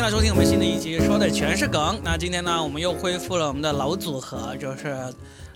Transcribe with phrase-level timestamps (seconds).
[0.00, 2.00] 迎来收听我们新的一集，说的全是梗。
[2.02, 4.96] 那今天呢，我们又恢复了我们的老组合，就是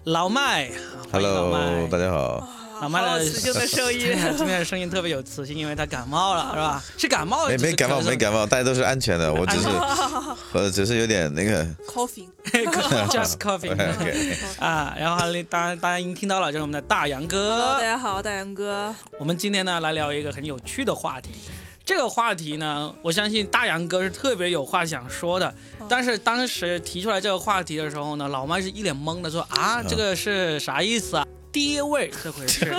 [0.04, 0.70] 老麦。
[1.10, 2.46] Hello，麦大家好。
[2.82, 4.00] 老麦的磁性的声音
[4.36, 6.84] 今天的声音特别有磁性，因为他感冒了，是吧？
[6.98, 9.32] 是感冒，没没感冒，没感冒，大家都是安全的。
[9.32, 11.64] 我只是安，呃，只是有点那个。
[11.88, 12.28] coughing，
[12.66, 13.72] 冒，just coughing
[14.60, 14.94] 啊。
[14.98, 17.80] 然后当然大家已经听到了，就是我们的大杨哥大。
[17.80, 21.30] 家好，大杨哥，我们今天呢来聊一个很有趣的话题。
[21.84, 25.54] 这个话题呢，我相信大杨哥是特别有话想说的。
[25.86, 31.26] 但是当时提出来这个话题的时候呢，老麦是一脸懵的说啊，这个是啥意思啊？
[31.52, 32.74] 爹味这回事。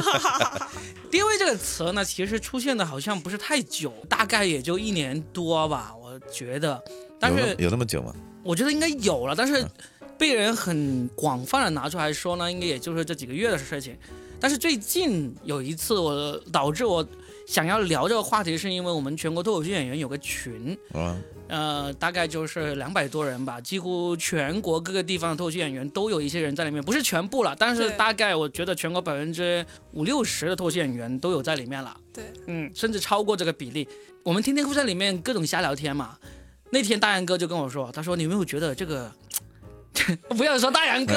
[1.12, 6.84] 爹味这个词呢，其实出现的好像不是太久，大概也就一年多吧，我觉得。
[7.20, 8.12] 但是有那有那么久吗？
[8.44, 9.64] 我觉得应该有了，但是
[10.17, 13.95] 被人很广泛的拿出来说呢，应该也就是这几个月的事情。
[14.40, 17.08] 但是最近有一次我导致我
[17.45, 21.16] 想要聊这个话题，是因为我们全国脱口秀演员有个群，啊，
[21.47, 31.95] 呃，大概就是两百多人吧，几乎全国各个地方的脱口秀演员都有一些人在里面，不是全部了，但是大概我觉得全国百分之五六十的脱口秀演员都有在里面了。
[32.11, 33.88] 对，嗯，甚至超过这个比例。
[34.23, 36.17] 我们天天会在里面各种瞎聊天嘛。
[36.72, 39.11] 那天大杨哥就跟我说，他说你有没有觉得这个？
[40.36, 41.14] 不要说大杨哥，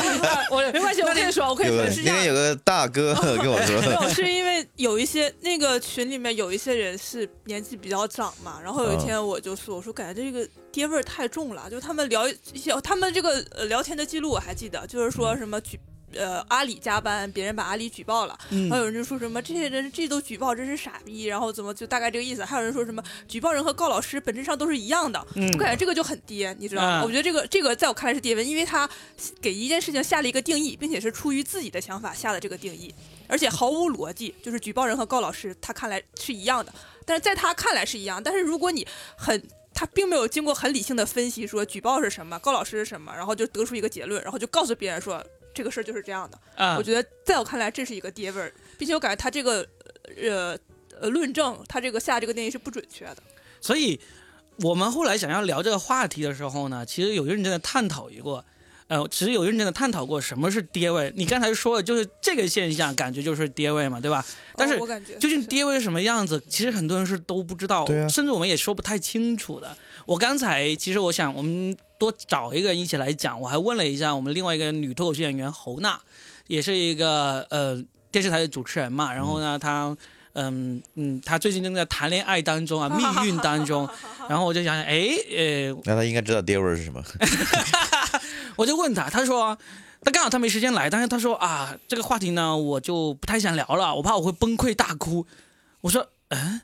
[0.50, 2.16] 我没关系，我跟你说，我可以说有个是这样。
[2.16, 15.78] 今天有个大哥 跟我没说，有，是因为有一些那个群里面有一些人是年纪比较长嘛，然后有一天我就说，我说感觉这个爹味儿太重了，就他们聊一些，他们这个呃聊天的记录我还记得，就是说什么举
[16.14, 26.88] 呃阿里加班，别人把阿里举报了，嗯还有人就说什么这些人这都举报，真是傻逼，然后怎么就大概这个意思，还有人说什么举报人和告老师本质上都是一样的，嗯我感觉这个就很爹，你知道吗？
[26.88, 28.88] 啊我觉得这个这个在我看来是爹文，因为他
[29.40, 32.94] 给一件事情下了一个定义，并且是出于自己的想法下的这个定义，
[33.28, 34.34] 而且毫无逻辑。
[34.42, 36.72] 就是举报人和告老师，他看来是一样的，
[37.04, 38.22] 但是在他看来是一样。
[38.22, 38.86] 但是如果你
[39.16, 45.24] 很他并没有经过很理性的分析，说举报是什么，告老师是什么，然后就得出一个结论，然后就告诉别人说
[45.60, 46.38] 这个事儿就是这样的。
[46.56, 49.66] 啊我，觉得在我看来，这是一个爹味儿，并且我感觉他这个
[50.16, 50.58] 呃
[50.98, 53.18] 呃论证，他这个下这个定义是不准确的。
[53.60, 54.00] 所以
[54.60, 58.42] 我们后来想要聊这个话题的时候呢，其实有认真的探讨过，
[58.88, 61.12] 呃，其实有认真的探讨过什么是爹味。
[61.14, 64.24] 你刚才说的就是这个现象，感觉就是爹味嘛，对吧？
[64.56, 69.76] 但是哦我感觉究竟是爹味是什么样子，其实很多人是都不知道，啊甚至我们也说不太清楚的。
[70.06, 76.00] 我刚才其实我想，我们多找一个人一起来讲，我还问了一下我们另外一个女脱口秀演员侯娜，
[76.48, 77.80] 也是一个呃
[78.10, 79.96] 电视台的主持人嘛，然后呢，她。
[80.32, 83.86] 嗯嗯，她最近正在谈恋爱当中啊，命运当中，
[84.30, 87.02] 然后我就想想，哎，呃，那她应该知道爹味儿是什么。
[88.54, 89.58] 我就问她，她说，
[90.04, 95.26] 他刚好他没时间来，但是他说啊，这个话题呢，我就不太想聊了，我怕我会崩溃大哭。
[95.80, 96.60] 我说，嗯，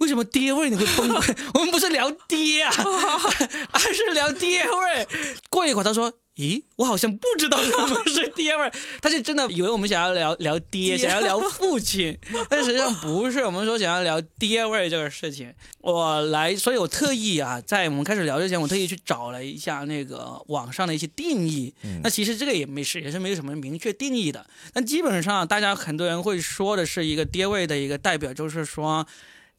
[0.00, 1.34] 为什么爹味你会崩溃？
[1.54, 2.72] 我们不是聊爹啊，
[3.72, 5.08] 而是聊爹味。
[5.48, 6.12] 过一会儿他说。
[6.36, 8.72] 咦，我好像不知道什么是爹味儿，
[9.02, 12.16] 他就真的以为我们想要聊聊爹，爹想要聊父亲，
[12.48, 15.52] 但实际上不是，我们说想要聊爹味儿这个事情。
[15.82, 21.74] 我来，所以我特意啊，在我们开始聊之前，我特意去找了一下那个网上的一些定义。
[21.82, 24.46] 嗯那其实这个也没是，也是没有什么明确定义的。
[24.72, 29.06] 但基本上，大家很多人会说的是一个爹味的一个代表，就是说，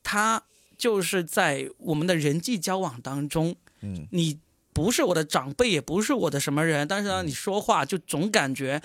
[0.03, 0.41] 他
[0.77, 4.39] 就是在我们的人际交往当中，嗯，你
[4.73, 8.81] 不是我的长辈，也不是我的什么人，但是呢，你说话就总感觉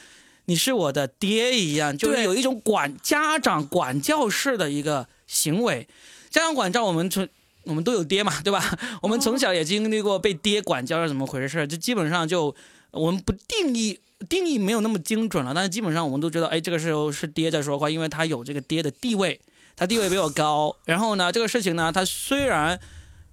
[0.47, 5.89] 你是我的爹一样，就是有一种管家长管教式的一个行为。
[6.31, 7.27] 家长管教，我们从
[7.65, 8.79] 我们都有爹嘛， 对吧？
[9.03, 12.55] 我们从小也经历过被爹管教是怎么回事，就基本上就
[12.91, 13.99] 我们不定义。
[14.31, 19.39] 定义没有那么精准了，但是基本上我们都知道，哎，这个时候是爹在说话，因为他有这个爹的地位，
[19.77, 20.75] 他地位比我高。
[20.85, 22.81] 然后呢，这个事情呢，他虽然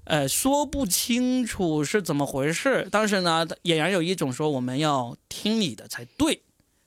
[0.03, 6.43] 呃说不清楚是怎么回事，但是呢，俨然有一种说我们要听你的才对，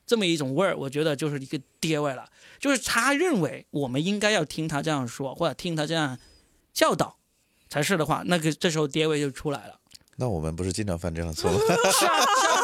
[0.07, 2.29] 这么一种味儿，我觉得就是一个爹味了。
[2.59, 6.19] 就是他认为我们应该要听他这样说，或者听他这样
[6.73, 7.17] 教导
[7.69, 9.79] 才是的话，那个这时候爹味就出来了。
[10.17, 11.59] 那我们不是经常犯这样的错吗？
[11.59, 12.17] 是啊，是啊，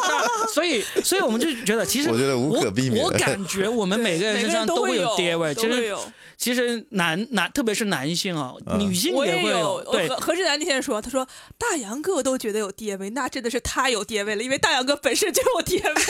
[0.07, 0.12] 是啊。
[0.53, 3.11] 所以，所以我们就觉得，其实我觉得无可避免我。
[3.11, 6.13] 我感觉我们每个人每个身上都会有爹味，其实都有。
[6.37, 11.27] 其实男男，特别是男性啊，嗯女性也会有，对何何志南那天说，他说
[11.57, 16.03] 大杨哥都觉得有爹味，那真的是他有爹味了，因为大杨哥本身就有爹味。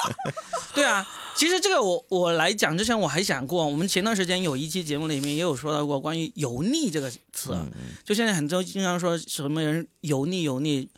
[0.74, 7.70] 对啊，其实这个我我来讲之前我还想过，我们前段时间有一期节目里面也有说到过关于油腻这个词，嗯
[8.04, 10.88] 就现在很多经常说什么人油腻油腻，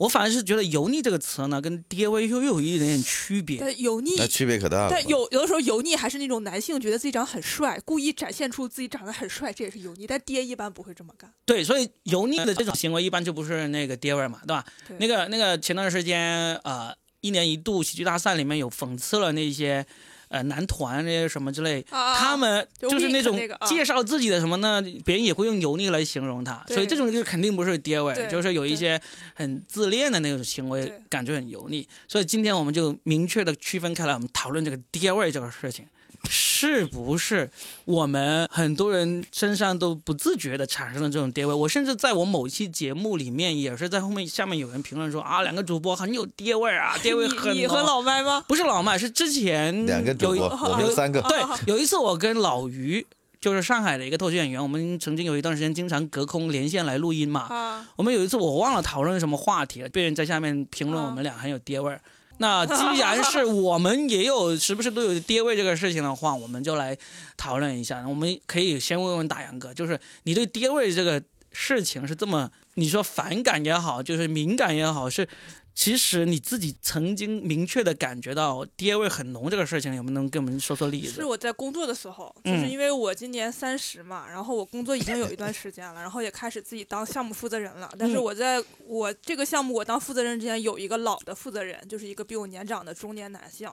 [0.00, 3.58] 我反而是觉得“油腻”这个词呢，跟爹味又又有一点点区别。
[3.58, 4.88] 但油腻那区别可大了。
[4.90, 10.06] 但有有的时候油腻还是那种男性觉得自己长得很帅，故意展现出自己长得很帅，这也是油腻。
[10.06, 11.30] 但爹一般不会这么干。
[11.44, 14.64] 对，所以油腻的这种行为一般就不是那个爹味儿嘛，对吧？
[14.88, 19.84] 对那个那个前段时间呃，一年一度喜剧大赛里面有讽刺了那些
[20.30, 24.80] 呃男团那些什么之类，啊他们就就是那种介绍自己的什么呢？
[25.04, 29.00] 别人也会用油腻来形容他，所以这种就肯定不是爹味就是有一些
[29.34, 31.86] 很自恋的那种行为，感觉很油腻。
[32.08, 35.84] 所以今天我们就明确的区分开来，我们讨论这个爹味这个事情。
[36.28, 37.50] 是不是
[37.86, 41.54] 我们很多人身上都不自觉的产生了这种爹味？
[41.54, 48.44] 我甚至在我某期节目里面，也是在后面下面有人评论说啊，两个主播很有爹味儿啊，爹味很你你和老麦吗？
[48.46, 51.22] 不是老麦，是之前两个主有一播，我们三个。
[51.22, 53.06] 对啊，有一次我跟老于，
[53.40, 57.40] 就是上海的一个脱口秀演员，我们曾经有一段时间经常隔空连线来录音嘛。
[57.48, 62.00] 啊，我们有一次我忘了讨论什么话题了，被人在下面评论我们俩很有爹味儿。
[62.40, 66.96] 那既然是我们也有时不时都有跌位这个事情的话，我们就来
[67.36, 68.02] 讨论一下。
[68.08, 71.22] 我们可以先问问大杨哥，就是你对跌位这个
[71.52, 75.28] 事情是这么，你说反感也好，就是敏感也好，是
[75.74, 81.24] 其实你自己曾经明确的感觉到爹味很浓这个事情，有没有能给我们说说例子是？
[81.24, 87.90] 我在工作的时候，就嗯是因为我今年三十嘛，然后我工作已经有一段时间了，然后也开始自己当项目负责人了。
[87.98, 93.70] 但是嗯我在我这个项目我当负责人之前，有一个老的负责人，就是一个比我年长的中年男性。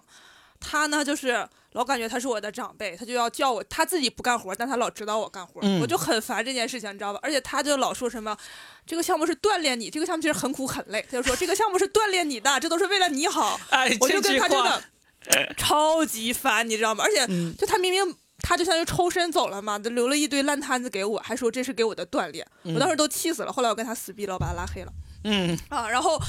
[0.60, 7.20] 他呢，就是老感觉他是我的长辈，他就要叫我，他自己不干活，但他老指导我干活，嗯我就很烦这件事情，你知道吧？
[7.22, 8.36] 而且他就老说什么，
[8.86, 13.60] 这个项目是锻炼你，这个项目其实很苦很累，他就说这个项目是锻炼你的，这都是为了你好。
[13.70, 14.70] 哎，我就跟他真话
[15.30, 17.04] 的，超级烦，你知道吗？
[17.04, 23.54] 而且嗯就他明明他就相当于抽身走了嘛，留了一堆烂摊子给我，还说这是给我的锻炼，我当时都气死了。
[23.54, 24.92] 后来我跟他撕逼了，我把他拉黑了
[25.26, 25.88] 嗯啊。
[25.88, 26.20] 然后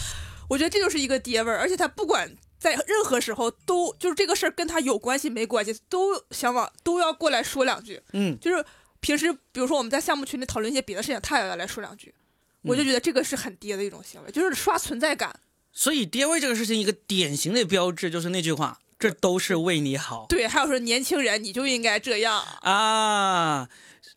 [0.48, 2.30] 我觉得这就是一个爹味儿，而且他不管。
[2.58, 8.00] 在任何时候都就是这个事儿跟他有关系没关系，都想往都要过来说两句。
[8.12, 8.64] 嗯，就是
[9.00, 12.14] 平时比如说我们在项目群里讨论一些别的事情，他也要来说两句，
[12.62, 15.38] 我就觉得这个是很爹的一种行为，就是刷存在感。
[15.72, 23.68] 所以爹味这个事情一个典型的标志就是那句话，这都是为你好对，还有说年轻人你就应该这样，啊。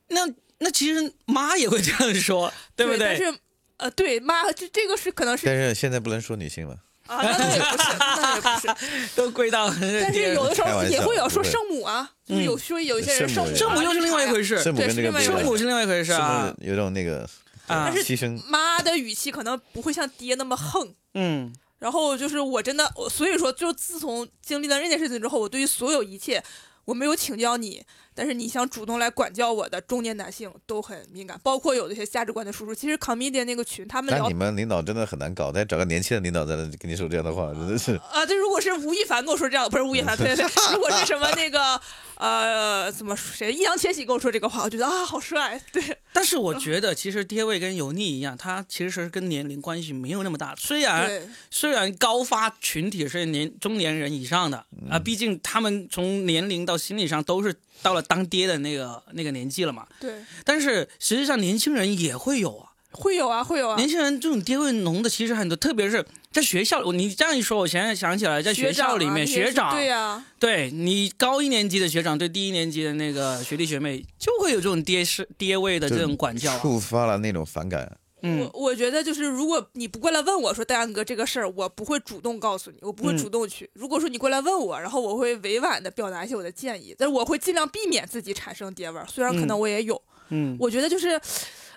[0.08, 0.28] 那
[0.58, 3.00] 那其实妈也会这样说，对不对？
[3.00, 3.40] 但是，
[3.78, 6.78] 呃，对，妈，这这个是可能是但是现在不能说女性了，
[7.12, 9.08] 啊，那倒也不是，那也不是。
[9.16, 16.54] 都归到但是有的时候也会有说圣母啊，就是有说有一些人圣母又是另外一回事，圣母跟这个对是另外一回圣母是另外一回事圣啊。
[16.60, 17.28] 有种那个
[17.68, 20.94] 啊但是牺牲，妈的语气可能不会像爹那么横。
[21.14, 26.42] 嗯然后就是我真的，所以说，就自从经历了那件事情之后，我对于所有一切，
[26.86, 27.84] 我没有请教你，
[28.14, 32.74] 但是你想主动来管教我的中年男性都很敏感，包括有的一些价值观的输出。
[32.74, 41.80] 其实 comedian 那个群，他们你们领导真的很难搞，再找个年轻的领导在那跟你说这样的话，真的是啊，这如果是吴亦凡跟我说这样，不是吴亦凡，对对对，如果 是什么那个
[42.22, 50.56] 呃，怎么谁易烊千玺跟我说这个话，我觉得啊，好帅，对，但是我觉得其实爹味跟油腻一样，它其实是跟年龄关系没有那么大。
[50.56, 59.88] 虽然，虽然高发群体是年中年人以上的啊，毕竟他们从年龄到心理上都是到了当爹的那个那个年纪了嘛。
[60.00, 66.82] 对，但是实际上年轻人也会有啊，会有啊，会有啊，年轻人这种爹味浓的其实很多，特别是在学校。
[66.92, 76.60] 你这样一说，我现在想起来，在学校里面，学学长对呀、对你高一年级的学长对低一年级的那个学弟学妹就会有这种爹是爹味的这种管教、啊。
[76.60, 77.98] 触发了那种反感。
[78.24, 83.68] 嗯我我觉得就是，如果你不过来问我说戴安哥这个事儿，我不会主动告诉你，我不会嗯主动去。
[83.74, 90.02] 如果说你过来问我，然后我会委婉的表达一些我的建议，但是我会尽量避免自己产生爹味儿，虽然可能我也有。
[90.30, 91.20] 嗯我觉得就是。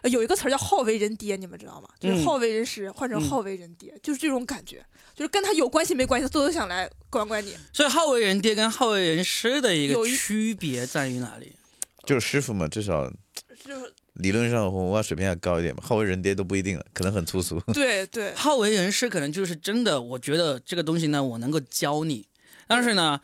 [0.05, 1.89] 呃有一个词儿叫好为人爹，你们知道吗？
[1.99, 4.85] 就是嗯好为人师换成嗯好为人爹，就是这种感觉，
[5.15, 7.57] 就是跟他有关系没关系，他都想来管管你。
[7.73, 11.53] 所以好为人爹跟好为人师的一个区别在于哪里？
[12.05, 13.11] 就是师傅嘛，至少
[13.65, 17.59] 就是理论上文化水平要高一点嘛，好为人爹都不一定了，可能很粗俗。
[17.73, 22.29] 对对， 好为人师可能就是真的，我觉得这个东西呢，我能够教你，
[22.69, 23.19] 但是呢，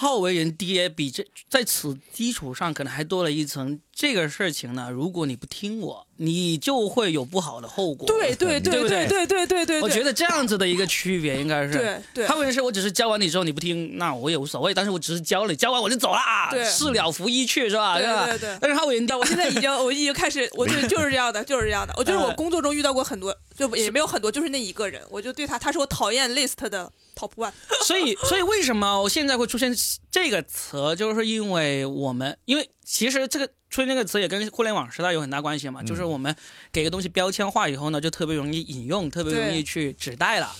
[0.00, 8.06] 好为人爹比这在此基础上可能还多了一层，这个事情呢，如果你不听我，你就会有不好的后果。
[8.06, 11.72] 对对对对对对对对我觉得这样子的一个区别应该是。
[11.72, 16.20] 对对好为人师，我只是教完你之后你不听，那我也无所谓，但是我只是教了你，教完我就走了，
[16.52, 17.98] 对事了拂衣去是吧？
[17.98, 18.24] 对吧？
[18.26, 21.92] 对对但是好为人爹，我现在已经， 我已经开始，我就就是这样的，就是这样的。
[21.96, 27.50] 我就是我呃工作中遇到过很多，就也没有很多，就是那一个人，我就对他，他是我讨厌 list 的 top one。
[27.84, 29.74] 所以，所以为什么我现在会出现
[30.10, 36.34] 这个词，就是因为我们，因为其实这个出现这个词也跟互联网时代有很大关系嘛，就是我们
[36.70, 40.54] 给个东西标签化以后呢，就特别容易引用，特别容易去指代了。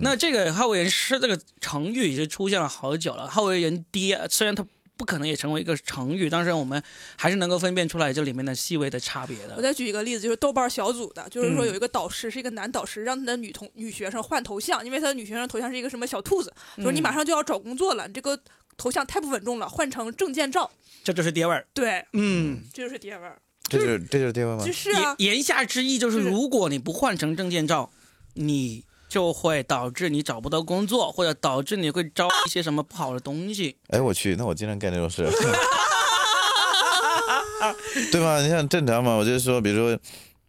[0.00, 4.64] 那这个好为人师这个成语已经出现了好久了，好为人爹虽然它
[4.96, 6.82] 不可能也成为一个成语，但是我们
[7.16, 9.54] 还是能够分辨出来这里面的细微的差别的。
[9.56, 18.38] 我再举一个例子，就是豆瓣小组的，就是说嗯有一个导师是一个男导师，让他的女同女学生换头像，因为他的女学生头像是一个什么小兔子，说你马上就要找工作了，你这个
[18.76, 20.70] 头像太不稳重了，换成证件照。
[21.02, 21.66] 这就是爹味儿。
[21.74, 23.38] 对，嗯，这就是爹味儿。
[23.68, 24.72] 这就是这就是爹味儿吗就？
[24.72, 27.90] 是啊言，下之意，就是如果你不换成证件照，
[28.34, 28.84] 你
[29.14, 33.76] 就会导致你找不到工作，或者导致你会招一些什么不好的东西。
[33.90, 35.22] 哎，我去，那我经常干这种事，
[38.10, 38.42] 对吧？
[38.42, 39.96] 你像正常嘛，我就是说，比如说，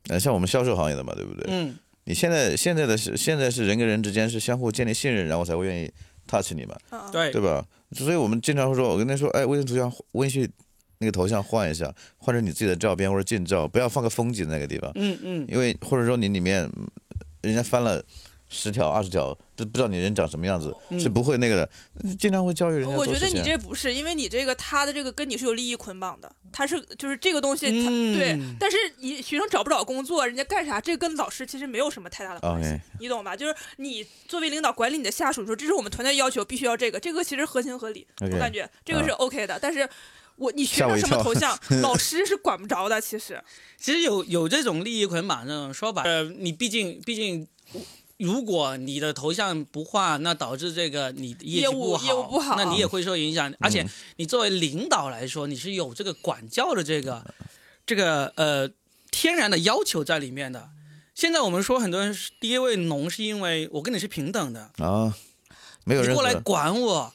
[0.07, 1.45] 呃，像我们销售行业的嘛，对不对？
[1.47, 5.91] 嗯，你现在现在的是现在是人跟人之间是相互建立信任，然后才会愿意
[6.25, 7.63] touch 你嘛，嗯，对对吧？
[7.91, 10.51] 所以我们经常会说，我跟他说，哎，微信头像微信
[10.97, 16.87] 那个头像换一下，换成你自己的照片或者近照，不要放个风景那个地方，嗯嗯，因为或者说你里面嗯
[17.41, 18.03] 人家翻了
[18.55, 21.69] 十条二十条，都不知道你人长什么样子，嗯是不会那个的，
[22.17, 23.41] 经常会教育人家我觉得你。
[23.43, 27.67] 这不是，因为你这个他的这个跟你是有利益捆绑的，他是就是这个东西
[28.15, 33.35] 对，但是你学生找不找工作，人家干啥，这跟老师其实没有什么太大的关系你懂吧？
[33.35, 39.87] 就是你作为领导管理你的下属，说这是我们团队要求，必须要这个，这个其实合情合理我感觉这个是 OK 的，但是。
[40.37, 42.99] 我你学生什么头像， 老师是管不着的。
[42.99, 43.41] 其实，
[43.79, 47.47] 其实有有这种利益捆绑这种说法，呃，你毕竟毕竟。
[48.17, 53.53] 如果你的头像不画，那导致这个你的业务不好，业务不好那你也会受影响。
[53.59, 57.25] 而且你作为领导来说，你是有这个管教的这个
[57.85, 58.69] 这个呃
[59.11, 60.69] 天然的要求在里面的。
[61.13, 65.15] 现在我们说很多人是爹味浓，是因为我跟你是平等的，啊，
[65.85, 67.13] 没有人你过来管我，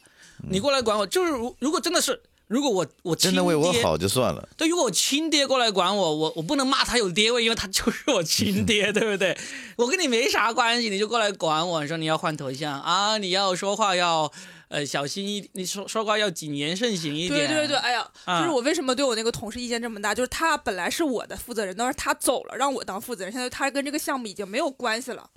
[0.49, 4.49] 你过来管我，就是如如果真的是，如果我我亲真的为我爹好就算了。
[4.57, 9.37] 对，如果我亲爹过来管我，我我不能骂他有爹味，因为他就是我亲爹， 对不对？
[9.77, 14.29] 我跟你没啥关系，你就过来管我，你说你要换头像啊，你要说话要
[14.67, 17.47] 呃小心一，你说说话要谨言慎行一点。
[17.47, 25.29] 对对对，哎呀，啊就是我为什么对我那个同事意见这么大，就是他本来是我的负责人，但是他走了，让我当负责人，现在他跟这个项目已经没有关系了。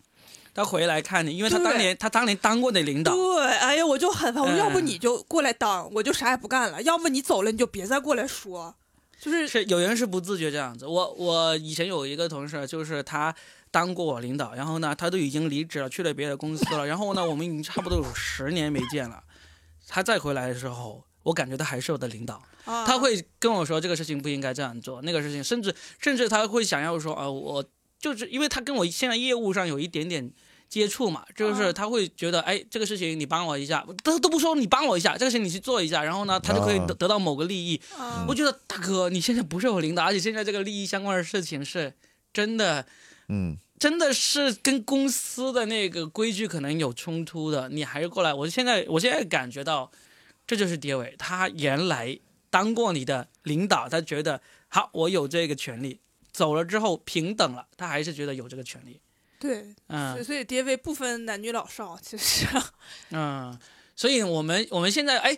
[0.54, 3.12] 他回来看你，因为他当年他当年当过那领导。
[3.12, 8.75] 对，哎呀，我就很烦，我要不你就过来当，我就啥也不干了；要不你走了，你就别再过来说。
[9.20, 10.87] 就是是有人是不自觉这样子。
[10.87, 13.34] 我我以前有一个同事，就是他
[13.70, 16.84] 当过我领导，然后呢，他都已经离职了，去了别的公司了。
[16.87, 19.23] 然后呢，我们已经差不多有十年没见了。
[19.88, 22.42] 他再回来的时候，我感觉他还是我的领导。
[22.64, 27.64] 啊，他会跟我说这个事情不应该这样做，那个事情，甚至甚至他会想要说，啊，我
[27.99, 30.30] 就是因为他跟我现在业务上有一点点
[30.75, 37.81] 接触嘛，就是啊他会觉得，哎，这个事情你帮我一下，都都不说你帮我一下，这个事情你去做一下，然后呢，他就可以啊得得到某个利益。
[37.97, 41.95] 啊我觉得大哥，你现在不是我领导，而且现在这个利益相关的事情是
[42.33, 42.85] 真的。
[43.28, 48.35] 嗯，真的是跟公司的那个规矩可能有冲突的，你还是过来。
[48.35, 49.90] 我现在我现在感觉到，
[50.47, 52.19] 这就是爹伟，他原来
[52.50, 56.00] 当过你的领导，他觉得好，我有这个权利。
[56.33, 59.00] 走了之后平等了，他还是觉得有这个权利。
[59.44, 62.46] 对，所以嗯所以爹位不分男女老少，其实
[63.12, 63.54] 嗯，
[63.94, 65.36] 所以我们我们现在哎，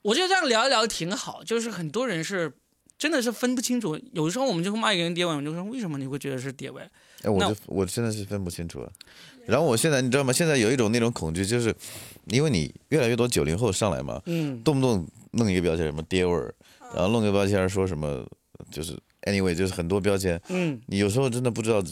[0.00, 1.44] 我觉得这样聊一聊挺好。
[1.44, 2.50] 就是很多人是
[2.96, 6.80] 真的是分不清楚，有时候我们就会骂一个人爹位，我们就说为什么你会觉得是爹位？
[7.22, 8.90] 哎，我就我真的是分不清楚了。
[9.44, 10.32] 然后我现在你知道吗？
[10.32, 11.74] 现在有一种那种恐惧，就是
[12.28, 16.54] 因为你越来越多九零后上来嘛，嗯，动不动弄一个标签什么爹味儿，
[16.94, 18.26] 然后弄个标签说什么
[18.70, 20.80] 就是 anyway 就是很多标签，嗯。
[20.86, 21.82] 你有时候真的不知道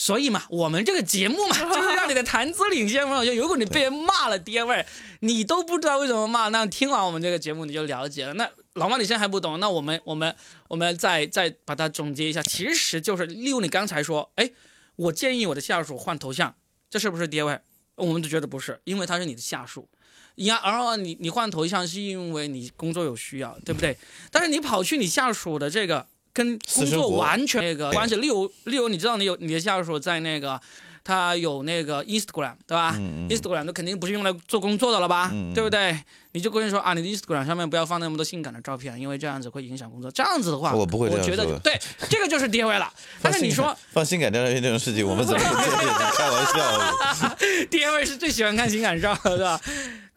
[0.00, 3.24] 所以嘛，我们这个节目嘛， 就是让你的谈资领先嘛。
[3.24, 4.86] 就如果你被人骂了爹味儿，
[5.22, 8.32] 你都不知道为什么骂，那听完我们这个节目你就了解了。
[8.34, 10.32] 那老妈你现在还不懂，那我们我们
[10.68, 14.48] 我们再再把它总结一下，其实就是利用你刚才说，哎，
[14.94, 16.54] 我建议我的下属换头像，
[16.88, 17.62] 这是不是爹味儿？
[17.96, 19.88] 我们都觉得不是，因为他是你的下属。
[20.36, 23.98] 呀，然后你你换头像是因为你工作有需要，对不对？
[24.30, 26.06] 但是你跑去你下属的这个
[26.38, 30.60] 跟工作完全那个关系，例如例如你知道你有你的下属在那个
[31.02, 35.98] 他有那个 Instagram 对吧、嗯 i n s t a g r a m 都肯定不是用来做工作的了吧，嗯对不对？
[36.32, 40.08] 你就跟人说啊，你的 Instagram 上面不要放那么多性感的照片，因为这样子会影响工作。
[40.10, 41.76] 这样子的话，我不会这样觉得对，
[42.08, 42.92] 这个就是爹味了。
[43.20, 45.64] 但是你说放性感照片这种事情，我们怎么不做？
[45.82, 47.36] 你 开玩笑？
[47.70, 49.60] 爹味是最喜欢看性感照的，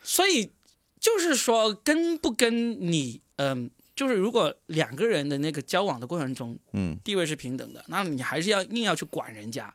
[0.03, 0.51] 所以
[0.99, 3.71] 就是说，跟不跟你，嗯、
[4.01, 9.72] 就是如果两个人的那个交往的过程中，嗯，地位是平等的，那你还是要硬要去管人家，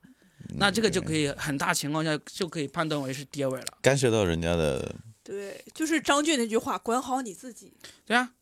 [0.59, 3.66] 那这个就可以很大情况下就可以判断为是爹味了。
[3.80, 7.73] 干涉到人家的，对，就是张俊那句话，管好你自己。
[8.04, 8.33] 对啊，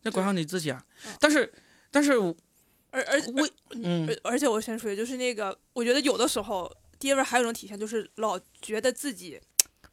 [0.00, 0.82] 那管好你自己啊。
[1.20, 1.52] 但是，
[1.90, 9.38] 但是而而我嗯而而且我先说就是那个，我觉得有的时候爹味儿还有一种体现，就是老觉得自己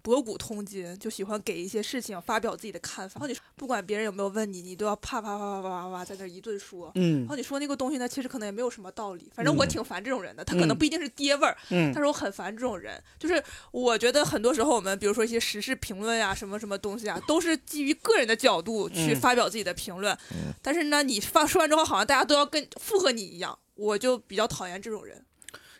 [0.01, 3.19] 博古通今，就喜欢给一些事情发表自己的看法。
[3.19, 6.91] 然后你不管别人有没有问你，你都要啪啪啪啪啪啪啪在那一顿说。
[6.95, 9.31] 嗯然后你说那个东西呢，其实可能也没有什么道理。
[9.33, 13.01] 反正我嗯挺烦这种人的，他可能嗯不一定是爹味儿，嗯但是我很烦这种人。
[13.19, 13.41] 就是
[13.71, 20.17] 我觉得很多时候我们比如说一些时事评论呀、什么什么东西啊，都是基于个人的角度去嗯发表自己的评论。
[20.31, 25.25] 嗯但是呢，你发说完之后，好像大家都要跟附和你一样，我就比较讨厌这种人。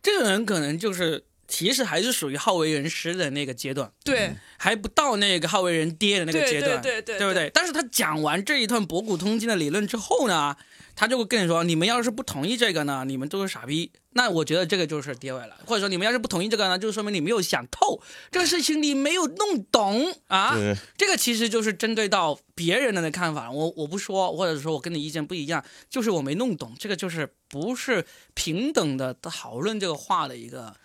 [0.02, 7.52] 这个人可能就是其实还是属于好为人师的那个阶段，对，还不到那个好为人爹的那个阶段，对对对对不对？
[7.54, 10.56] 但是他讲完这一段博古通今的理论之后呢，
[10.96, 13.92] 他就会跟你说，你们要是不同意这个呢，你们都是傻逼。
[14.14, 20.58] 那我觉得这个就是爹味了，或者说你们要是不同意这个呢，就说明你没有想透这个事情，你没有弄懂啊。
[20.98, 30.76] 这个其实就是针对到别人的看法，我我不说，或者说我跟你意见不一样，就是我没弄懂，这个就是不是平等的讨论这个话的一个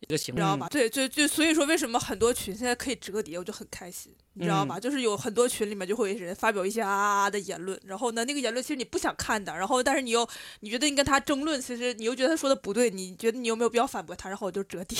[0.00, 0.68] 一个行为，你知道吧？
[0.68, 4.78] 对就就，所以说为什么很多群现在可以折叠，我就很开心，你知道吧？
[4.78, 10.28] 就是有很多群里面就会有人发表一些啊啊啊的言论，然后呢，那个言论其实你不想看的，然后但是你又
[10.60, 14.28] 你觉得你跟他争论，其实你又觉得他说的不对，你觉得你有没有必要反驳他？
[14.28, 14.98] 然后我就折叠。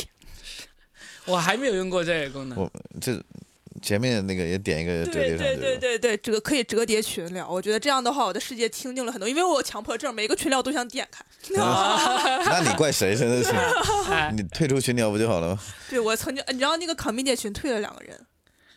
[1.26, 2.58] 我还没有用过这个功能。
[2.58, 3.12] 我这
[3.82, 5.56] 前面那个也点一个折对对。
[5.56, 11.24] 对对对，折可以折叠群聊，我觉得这样的话，我的世界清静了很多，因为我有强迫症，每个群聊都想点开。
[11.54, 13.14] 那你怪谁？
[13.14, 13.50] 真的是，
[14.10, 15.58] 哎，你退出群聊不就好了吗？
[15.88, 18.18] 对我曾经，你知道那个 comedy 群退了两个人，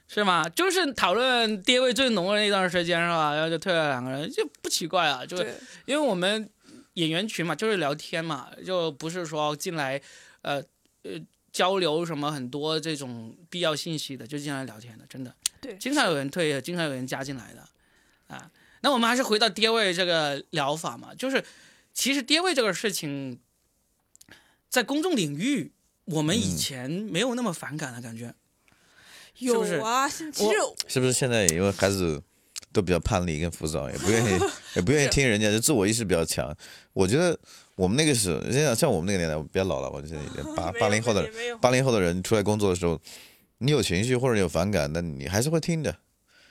[0.08, 0.48] 是吗？
[0.50, 3.34] 就是讨论爹味最浓的那段时间是吧？
[3.34, 5.54] 然后就退了两个人，就不奇怪啊，就对
[5.86, 6.50] 因为我们
[6.94, 10.02] 演员群嘛，就是聊天嘛，就不是说进来，
[10.42, 10.62] 呃
[11.04, 11.12] 呃
[11.52, 15.34] 交流什么很多这种必要信息的，就进来聊天的，真的。
[15.62, 17.68] 对，经常有人退，也经常有人加进来的，
[18.28, 18.50] 啊。
[18.82, 21.44] 那我们还是回到爹位这个疗法嘛，就是
[21.94, 23.38] 其实爹位这个事情，
[24.70, 25.74] 在公众领域，
[26.06, 28.34] 我们以嗯前没有那么反感的感觉。
[29.40, 30.54] 有啊，其实
[30.88, 32.22] 是不是现在因为孩子
[32.72, 34.40] 都比较叛逆跟浮躁，也不愿意
[34.76, 36.56] 也不愿意听人家，就自我意识比较强。
[36.94, 37.38] 我觉得
[37.80, 41.26] 我们那个时候，像像我们那个年代，我比较老了，我现在已经八 八零后的
[41.62, 43.00] 八零后的人出来工作的时候，
[43.60, 45.96] 你有情绪或者有反感，那你还是会听的，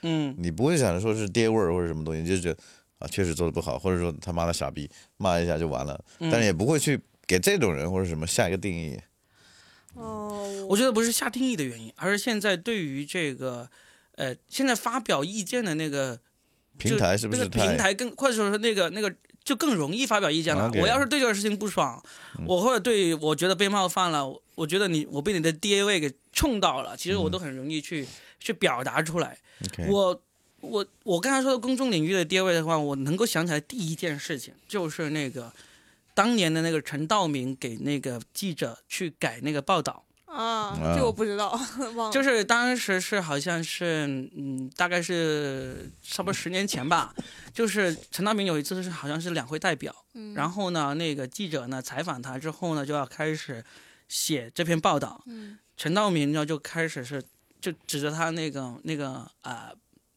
[0.01, 2.59] 嗯，你不会想着说是爹味儿或者什么东西，你就觉得
[2.97, 8.99] 啊确实做的不好，或者说他妈的傻逼，骂一下就完了，嗯但是也不会去给这种人或者什么下一个定义。
[9.93, 13.69] 哦，我觉得不是下定义的原因，而是现在对于这个，
[14.15, 16.19] 呃，现在发表意见的那个
[16.79, 19.13] 平台是不是那个平台更，或者说那个那个
[19.43, 20.71] 就更容易发表意见了。
[20.75, 22.01] 我要是对这个事情不爽，
[22.37, 28.07] 嗯我或者对我觉得被冒犯了，我我觉得你我被你的爹味给冲到了，其实嗯我都很容易去、
[28.39, 29.37] 去表达出来。
[29.87, 30.21] 我
[30.61, 35.51] 我我刚才说的公众领域的爹味的话，我能够想起来第一件事情就是那个
[36.13, 40.03] 当年的那个陈道明给那个记者去改那个报道。
[40.31, 41.59] 啊，啊这我不知道，
[41.95, 42.11] 忘了。
[42.11, 47.13] 就是当时是好像是嗯，大概是差不多十年前吧。
[47.53, 53.63] 就是陈道明有一次是好像是两会代表，嗯然后呢，那个记者呢采访他之后呢，就要开始
[54.07, 55.21] 写这篇报道。
[55.25, 57.23] 嗯陈道明呢就开始是
[57.61, 59.71] 就指着他那个那个啊、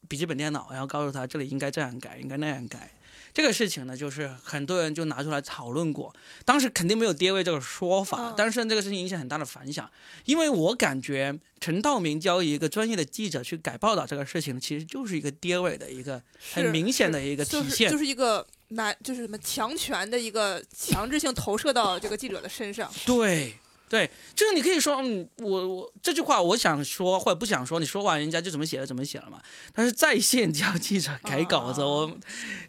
[0.07, 2.91] 笔记本电脑，然后告诉他这里应该这样改，应该那样改。
[3.33, 6.13] 这个事情呢，就是很多人就拿出来讨论过，
[6.45, 9.89] 当时肯定没有爹位这个说法，嗯但是这个事情引起很大的反响，
[10.25, 16.21] 因为我感觉陈道明教一个专业的记者去改报道这个事情，其实就是一个爹位的一个
[16.53, 17.89] 很明显的一个体现。
[17.89, 22.91] 就是就是一个男，就是什么强权的一个强制性投射到这个记者的身上。
[23.05, 23.55] 对
[23.89, 29.39] 对，就是你可以说，嗯，我我这句话我想说或者不想说，你说完人家就怎么写了怎么写了嘛。
[29.73, 32.17] 但是在线教记者改稿子，啊我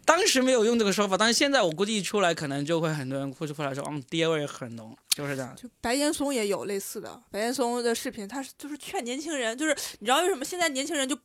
[0.05, 5.55] 当时没有用这个说法，但是现在我估计一出来，可能就会很多人会出来说，嗯，爹味很浓，就是这样。
[5.55, 11.17] 就白岩松也有类似的，白岩松的视频，他是就是劝年轻人，就是你知道为什么现在年轻人就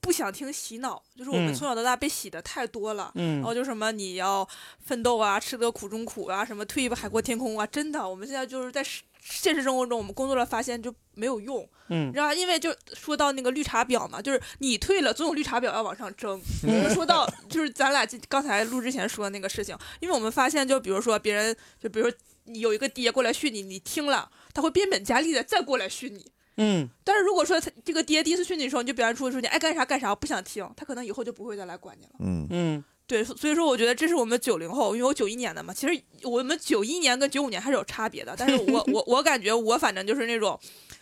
[0.00, 3.10] 不想听洗脑，就是我们嗯从小到大被洗的太多了。
[3.16, 4.48] 然嗯后就什么你要
[4.84, 12.34] 奋斗啊，吃得苦中苦啊，什么退一步海阔天空啊，真的，我们现在就是在实现实生活中，我们工作了发现就没有用，嗯你知道吧？
[12.34, 16.40] 因为就说到那个绿茶婊嘛，就是你退了，总有绿茶婊要往上争。
[16.64, 26.32] 我们说到就是咱俩刚才录之前说的那个事情，因为我们发现，就比如说别人，就比如说你有一个爹过来训你，你听了，他会变本加厉的再过来训你。
[26.56, 32.12] 嗯但是如果说他这个爹第一次训你的时候，你就表现出说你爱干啥干啥，不想听，他可能以后就不会再来管你了。
[32.20, 38.36] 嗯，嗯对，所以说我觉得这是我们九零后，因为我九一年的嘛，其实我们九一年跟九五年还是有差别的。
[38.38, 40.56] 但是我 我我感觉我反正就是那种，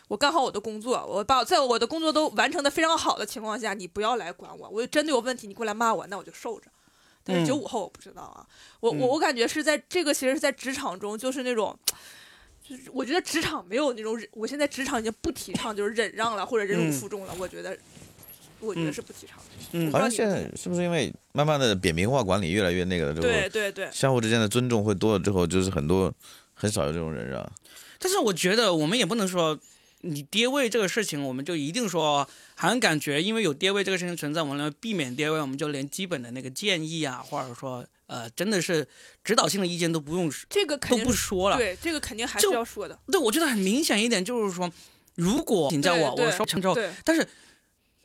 [0.08, 6.70] 我干好我的工作，我把在我的工作都完成的非常好的情况下，你不要来管我，我真的有问题你过来骂我，那我就受着。
[6.70, 6.72] 嗯
[7.24, 8.40] 但是九五后我不知道啊。
[8.80, 11.78] 我嗯我我感觉是在这个，其实是在职场中，就是那种。
[12.66, 17.34] 就是我觉得职场没有那种忍，我现在职场已经不提倡就是忍让了或者忍辱嗯负重了。
[17.38, 17.76] 我觉得，
[18.60, 19.44] 我觉得嗯是不提倡的。
[19.72, 26.12] 嗯好像现在是不是因为慢慢的扁平化管理越来越那个了之后，对对对，相互之间的尊重会多了之后，就是很多
[26.54, 27.50] 很少有这种人让。
[27.98, 29.58] 但是我觉得我们也不能说
[30.02, 38.86] 你跌位这个事情，我们就一定说好像感觉因为有跌位这个事情存在，我们来避免跌位，我们就连基本的那个建议啊，或者说呃真的是
[39.24, 41.56] 指导性的意见都不用这个肯定是不说了。
[41.56, 42.98] 对，这个肯定还是要说的。
[43.10, 44.70] 对，我觉得很明显一点就是说，
[45.16, 47.26] 如果请教我，我说成之后，对，但是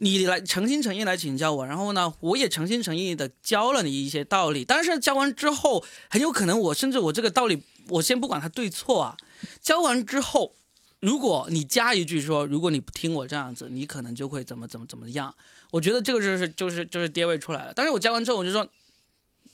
[0.04, 9.18] 你来诚心诚意来请教我，然后呢，我也诚心诚意的教了你一些道理，但是教完之后，很有可能我甚至我这个道理，我先不管它对错啊，
[9.62, 10.54] 教完之后，
[11.00, 15.34] 如果你加一句说，如果你不听我这样子，你可能就会怎么怎么怎么样，
[15.72, 17.72] 我觉得这个就是就是就是跌位出来了。
[17.74, 18.68] 但是我教完之后，我就说，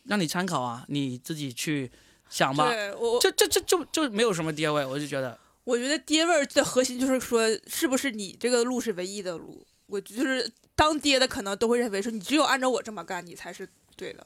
[0.05, 1.91] 让你参考啊，你自己去
[2.27, 2.67] 想吧。
[2.71, 9.63] 对我这这这就就没有什么跌位，我就觉得，我觉得爹味儿的核心就是说，是不是你这个路是唯一的路？
[9.89, 14.25] 我就是当爹的，可能都会认为说，你只有按照我这么干，你才是对的。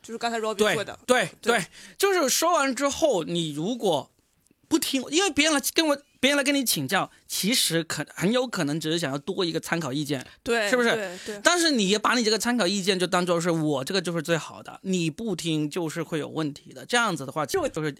[0.00, 1.66] 就是刚才 Robin 说的，对对对，
[1.98, 4.10] 就是说完之后，你如果
[4.68, 16.86] 不听，因为别人来跟我，别人来跟你请教，其实可很有可能只是想要多一个参考意见，对，是不是对对，但是你也把你这个参考意见就当做是我这个就是最好的，你不听就是会有问题的。
[16.86, 17.94] 这样子的话，就就是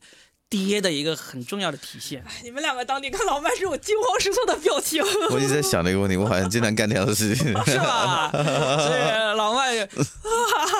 [0.50, 2.22] 爹的一个很重要的体现。
[2.26, 7.48] 哎 你们两个当你看老麦这种惊慌失措的表情， 我一直在想这个问题，我好像经常干这样的事情。
[7.66, 8.30] 是吧？
[8.32, 9.74] 所以老麦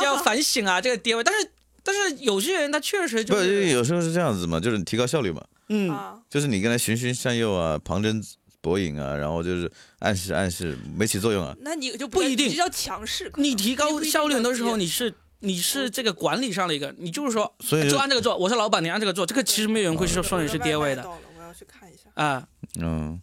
[0.02, 1.22] 要反省啊，这个爹味。
[1.22, 1.50] 但是
[1.82, 8.22] 但是有些人他确实就不，是有时候是这样子嘛，就是提高效率嘛，嗯啊，就是你跟他循循善诱啊，旁征
[8.60, 11.54] 博引啊，然后就是暗示暗示，没起作用啊。
[11.60, 13.30] 那你就不一定你就叫强势。
[13.36, 15.14] 你提高效率很多时候你你是。
[15.40, 22.10] 你是这个管理上的一个，你就是说，所以就就按这个做，我是老板，你按这个做，这个其实没有人会说说你是爹味的到了，我要去看一下。
[22.14, 22.48] 啊。
[22.80, 23.20] 嗯，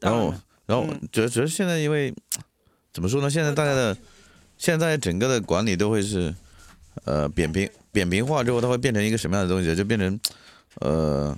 [0.00, 0.34] 然后
[0.66, 2.14] 然后嗯主要主要现在因为
[2.92, 3.30] 怎么说呢？
[3.30, 3.96] 现在大家的
[4.56, 6.34] 现在整个的管理都会是
[7.04, 9.74] 呃扁平扁平化之后，它会变成一个什么样的东西？
[9.74, 10.20] 就变成
[10.80, 11.36] 呃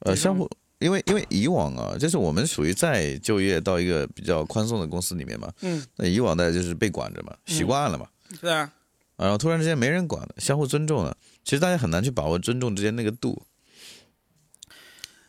[0.00, 0.48] 呃相互。
[0.78, 8.06] 因为因为以往啊，就是我们属于在就业到一个比较宽松的公司里面嘛，嗯，那以往大家就是被管着嘛，习惯了嘛，
[8.40, 8.72] 对啊，
[9.16, 13.46] 然后突然之间没人管了，相互尊重了，其实大家很难去把握尊重之间那个度。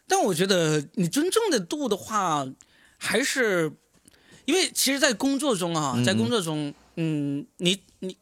[0.07, 2.47] 但我觉得你尊重的度的话，
[2.97, 3.71] 还是
[4.45, 8.17] 因为其实，在工作中啊，嗯在工作中，嗯，你你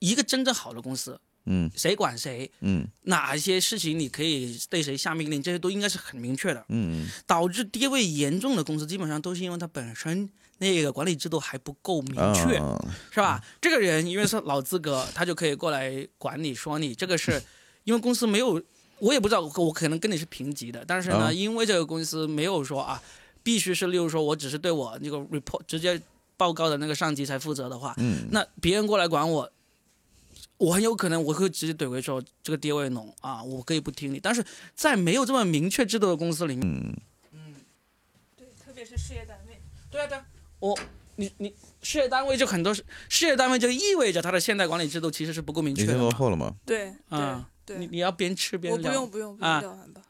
[0.00, 1.70] 一个真正好的公司，嗯。
[1.76, 2.86] 谁管谁，嗯。
[3.02, 6.64] 哪一些事情你可以对谁下命令，这些都应该是很明确的。
[6.70, 7.08] 嗯。
[7.24, 12.54] 导致跌位严重的公司，基本上都是因为它本身那个管理制度还不够明啊，确，
[13.10, 13.42] 是吧？
[13.60, 17.42] 这个人因为是老资格，他就可以过来管你，说你这个是
[17.84, 18.62] 因为公司没有，
[18.98, 23.02] 我也不知道，我可能跟你是平级的，但是呢，啊因为这个公司没有说啊，
[23.42, 26.00] 必须是，例如说我只是对我那个 report 直接
[26.36, 29.50] 报告的那个上级才负责的话，嗯那别人过来管我。
[30.56, 34.44] 我很有可能我会直接怼回说这个爹味浓啊，我可以不听你，但是
[34.74, 36.66] 在没有这么明确制度的公司里面，
[37.30, 37.54] 嗯
[38.36, 39.60] 对，特别是事业单位。
[39.88, 40.26] 对啊对啊，
[40.60, 40.78] 我
[41.16, 46.04] 你你事业单位就很多事事业单位就意味着它的现代管理制度其实是不够明已经确的嘛。
[46.04, 46.54] 落后了吗。
[46.64, 50.02] 对啊对对，你你要边吃边我不，用不用不啊用聊完吧。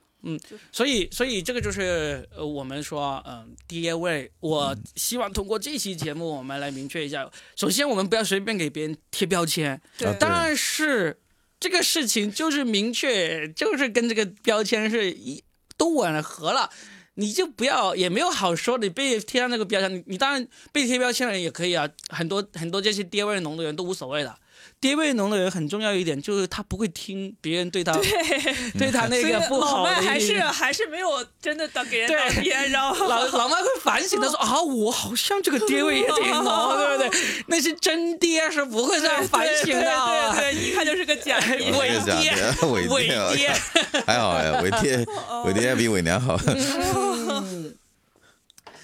[0.72, 11.20] 所以所以这个就是呃我们说嗯、第一位，我希望通过这期节目我们来明确一下，首先我们不要随便给别人贴标签，对但是
[11.60, 15.42] 这个事情就是明确，就是跟这个标签是一
[15.76, 16.68] 都吻合了。
[17.20, 18.78] 你就不要，也没有好说。
[18.78, 21.88] 你被贴上那个标签，你你当然被贴标签的人也可以啊。
[22.10, 24.38] 很多很多这些爹味浓的人都无所谓的。
[24.80, 27.92] 爹味浓的人很重要一点就是他不会听别人对他
[28.78, 31.08] 对 他那个不好的麦还是还是没有
[31.42, 37.20] 真的当给人对当爹，然后老老麦会反省，他说啊，我好像这个爹味也挺浓， 对不对？
[37.48, 40.32] 那些真爹是不会这样反省的啊。
[40.34, 41.56] 对对对，一看就是个假 爹。
[41.72, 43.52] 伪爹伪伪爹
[44.06, 45.04] 还好呀，伪爹
[45.44, 46.38] 伪爹比伪娘好。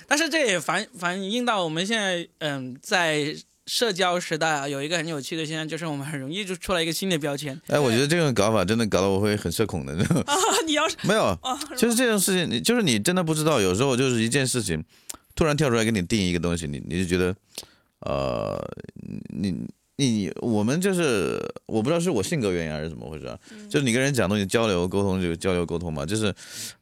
[0.07, 3.35] 但是这也反反映到我们现在，嗯，在
[3.67, 7.59] 社交时代啊，有一个很有趣的现象，就是我们很容易就出来一个新的标签。
[7.69, 9.95] 哎，我觉得这种搞法真的搞得我会很社恐的。
[9.95, 10.35] 啊，
[10.67, 14.85] 你要是没有，啊，就是这种事情，你就是你真的不知道，有时候就是一件事情，
[15.35, 17.35] 突然跳出来给你定一个东西，你你就觉得，
[18.01, 18.63] 呃，
[19.29, 23.39] 你你我们就是我不知道是我性格原因还是怎么回事啊，
[23.71, 26.35] 就是你跟人讲东西交流沟通就交流沟通嘛，就是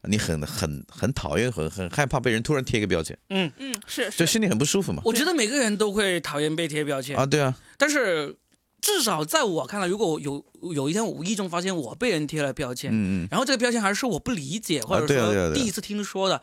[0.04, 3.52] 你很很很讨厌很很害怕被人突然贴一个标签，嗯。
[3.58, 5.02] 嗯是就心里很不舒服嘛。
[5.04, 8.34] 我觉得每个人都会讨厌被贴标签，啊，对啊，但是
[8.80, 16.40] 至少在我看来，如果有有一天无意中发现我被人贴了标签，嗯嗯，然后这个标签还是我不理解或者说第一次听说的，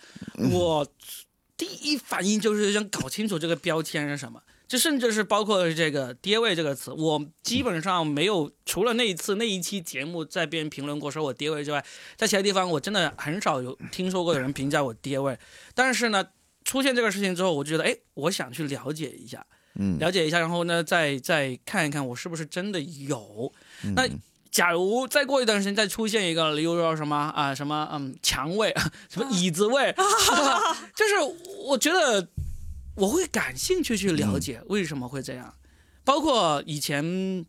[0.51, 0.85] 我
[1.57, 4.39] 第一反应就是想搞清楚这个标签是什么。
[4.69, 11.83] 这甚至是包括这个“爹位”这个词，我基本上没有除了那一次那一期节目在别人评论过说我爹位之外，
[12.15, 15.35] 在其他地方我真的很少有听说过有人评价我爹位。
[15.73, 16.23] 但是呢，
[16.63, 23.51] 出现这个事情之后，我就觉得，哎，我想去了解一下，嗯了解一下，然后呢，再再看一看我是不是真的有。
[23.83, 24.07] 嗯那
[24.51, 28.71] 假如再过一段时间再出现一个，例如说什么啊什么嗯墙味，
[29.09, 30.77] 什么椅子味，对吧？
[30.95, 31.15] 就是
[31.65, 32.27] 我觉得
[32.99, 35.53] 我会感兴趣去了解为什么会这样，
[36.03, 37.45] 包括以前，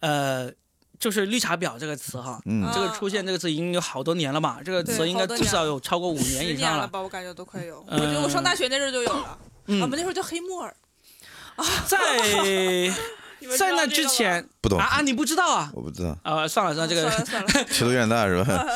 [0.00, 0.50] 呃，
[0.98, 2.40] 就是绿茶婊这个词哈。
[2.44, 7.00] 嗯这个出现这个词已经有好多年了嘛，这个词应该至少有超过五年以上了吧？
[7.00, 7.80] 我感觉都快有。
[7.80, 10.74] 我嗯觉得我上大学那阵儿就有了，嗯我们那时候叫黑木耳。
[11.86, 11.96] 在
[13.58, 15.70] 在那之前不懂啊，啊，你不知道啊？
[15.74, 18.66] 我不知道，啊，算了算了，这个算了算了， 尺度有点大是吧？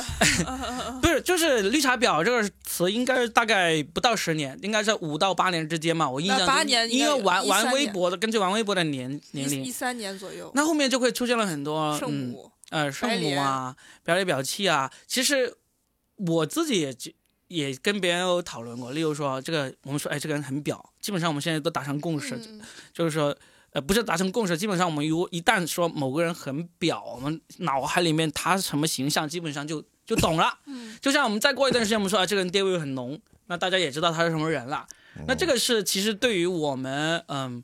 [1.01, 6.09] 不是，就是绿茶婊这个词，应该是大概不到十年，应该是五到八年之间嘛。
[6.09, 10.51] 我印象因为玩玩微博的，根据玩微博的年年龄一，三年左右。
[10.55, 14.91] 那后面就会出现了很多圣嗯母，呃圣母啊、表里表气啊。
[15.07, 15.55] 其实
[16.17, 16.95] 我自己也
[17.49, 22.61] 也跟别人有讨论过，例如说这个我们说哎这个人很表，基本上我们现在都达成共识，嗯
[22.93, 23.37] 就是说。
[23.73, 30.59] 呃，不是达成共识，基本上我们如果一旦说某个人很表，我们脑海里面他什么形象，基本上就就懂了。
[30.67, 34.87] 嗯就像我们再过一段时间，我们说啊，这个人地位很浓，那大家也知道他是什么人了。
[35.27, 37.63] 那这个是其实对于我们嗯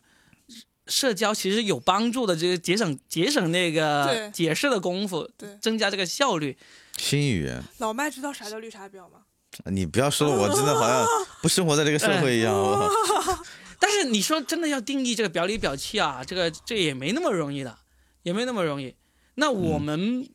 [0.86, 6.56] 社交其实有帮助的，这个节省节省那个解释的功夫，对增加这个效率。
[6.96, 9.22] 新语言，老麦知道啥叫绿茶婊吗？
[9.64, 11.04] 你不要说我真的好像
[11.42, 12.54] 不生活在这个社会一样？
[13.78, 17.78] 但是你说真的要定义这个表里表气啊，这个这也没那么容易的，
[18.22, 18.94] 也没那么容易。
[19.34, 20.28] 那我们、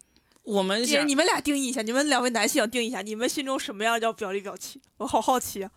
[0.43, 4.81] 我们想姐，你们俩定义一下，你们两位男性要定义一下，你们心中什么样叫表里表气？
[4.97, 5.71] 我好好奇啊。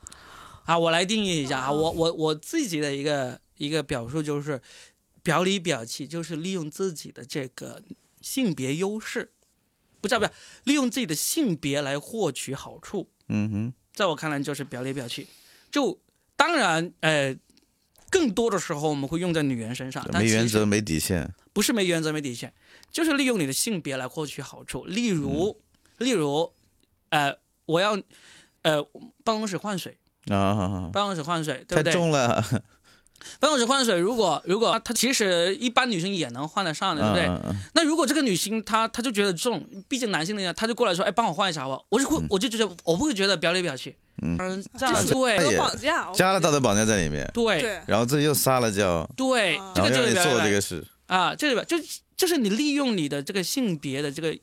[0.64, 4.60] 啊，我来定义一下啊，我我我自己的一个一个表述就是，
[5.22, 7.82] 表里表气就是利用自己的这个
[8.20, 9.32] 性别优势，
[10.00, 10.30] 不是不是，
[10.64, 15.26] 利用自己的性别来获取好处，嗯哼，在我看来就是表里表气。
[15.70, 16.00] 就
[16.36, 17.36] 当然，呃，
[18.14, 22.52] 更多的时候我们会用在女人身上，没原则没底线，不是没原则没底线，
[22.92, 24.84] 就是利用你的性别来获取好处。
[24.84, 25.60] 例如，
[25.98, 26.52] 例如，
[27.08, 27.98] 呃，我要，
[28.62, 28.80] 呃，
[29.24, 29.98] 办公室换水，
[30.28, 31.82] 啊，办公室换水，对不对？
[31.82, 32.44] 太重了，
[33.40, 37.54] 办公室换水，如果如果她其实一般女生也能换得上的，对不对？
[37.74, 41.84] 那如果这个女性她她就觉得重，毕竟男性的呀，她就过来说，哎，帮我换一下好不好？
[41.88, 44.36] 我就会、我就觉得我不会觉得表里表气，嗯。
[44.38, 47.60] 嗯，这样这是对有绑架，加了道德绑架在里面，对。
[47.60, 51.76] 对，然后自己又撒了娇，对啊，这个就是做这个事，啊，这个就
[52.16, 54.36] 就是你利用你的这个性别的这个，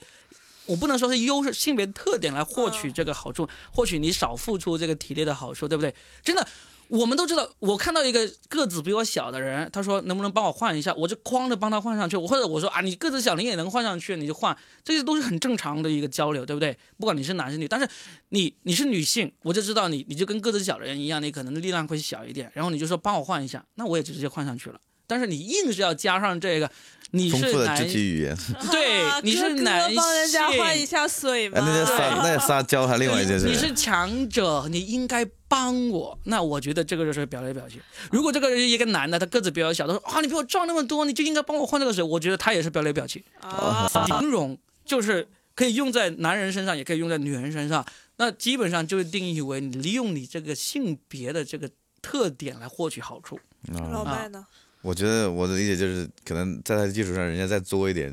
[0.66, 2.94] 我不能说是优势性别特点来获取嗯。
[2.94, 5.94] 这个好处，获取你少付出这个体力的好处，对不对？
[6.24, 6.46] 真的，
[6.92, 16.78] 我们都知道，我看到一个个子比我小的人，他说能不能帮我换一下，我就哐的帮他换上去，或者我说啊，你个子小你也能换上去，你就换，这些都是很正常的一个交流，对不对？
[16.98, 17.88] 不管你是男是女，但是
[18.28, 24.78] 你你是女性，我就知道你你就跟个子小的人一样，你可能力量会小一点，然后你就说帮我换一下，那我也就直接换上去了。
[25.08, 26.70] 但是你硬是要加上这个，
[27.12, 28.38] 你丰富的是男肢体语言，
[28.72, 36.18] 对啊你是男帮人家性换一下水哎，那撒，那撒娇，还另外一件事，你是强者，你应该帮我。
[36.24, 37.82] 那我觉得这个就是表里表气。
[38.12, 43.22] 如果这个人一个男的，他个子比较小，他说啊，你比我壮那么多，你就应该帮我换这个水，我觉得他也是表里表情。
[43.42, 47.86] 啊，形容就是可以用在男人身上，也可以用在女人身上。
[48.16, 51.70] 那基本上就是定义为你利用你这个性别的这个
[52.02, 53.38] 特点来获取好处。
[53.74, 54.46] 老啊，麦呢？
[54.82, 58.12] 我觉得我的理解就是，可能在他的基础上，人家再作一点，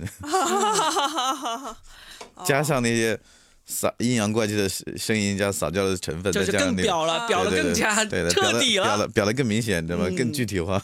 [2.44, 3.18] 加上那些
[3.64, 6.83] 撒阴阳怪气的声声音加撒娇的成分，就是再加上那个。
[6.83, 8.85] 更表了，啊表的更加对的，表的彻底了。
[8.85, 10.83] 表的表的更明显，知道吗更具体化。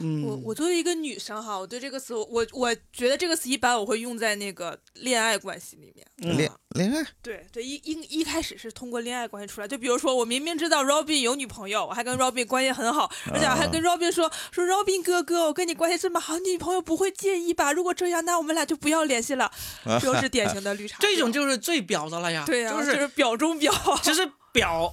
[0.00, 6.06] 嗯，我我作为一个女生哈，我对这个词，我我觉得这个词一般我会用在那个恋爱关系里面。
[6.20, 17.72] 嗯恋恋爱，对对，一一一开始是通过恋爱关系出来，就比如说我明明知道 Robin 有女朋友，我还跟 Robin 关系很好，而且还跟 Robin 说说 Robin 哥哥，我跟你关系这么好，女朋友不会介意吧？
[17.72, 19.50] 如果这样，那我们俩就不要联系了。
[19.84, 20.98] 这就是典型的绿茶。
[21.00, 22.44] 这种就是最表的了呀。
[22.46, 23.72] 对呀、就就是是表中表。
[24.02, 24.28] 就是
[24.58, 24.90] 表，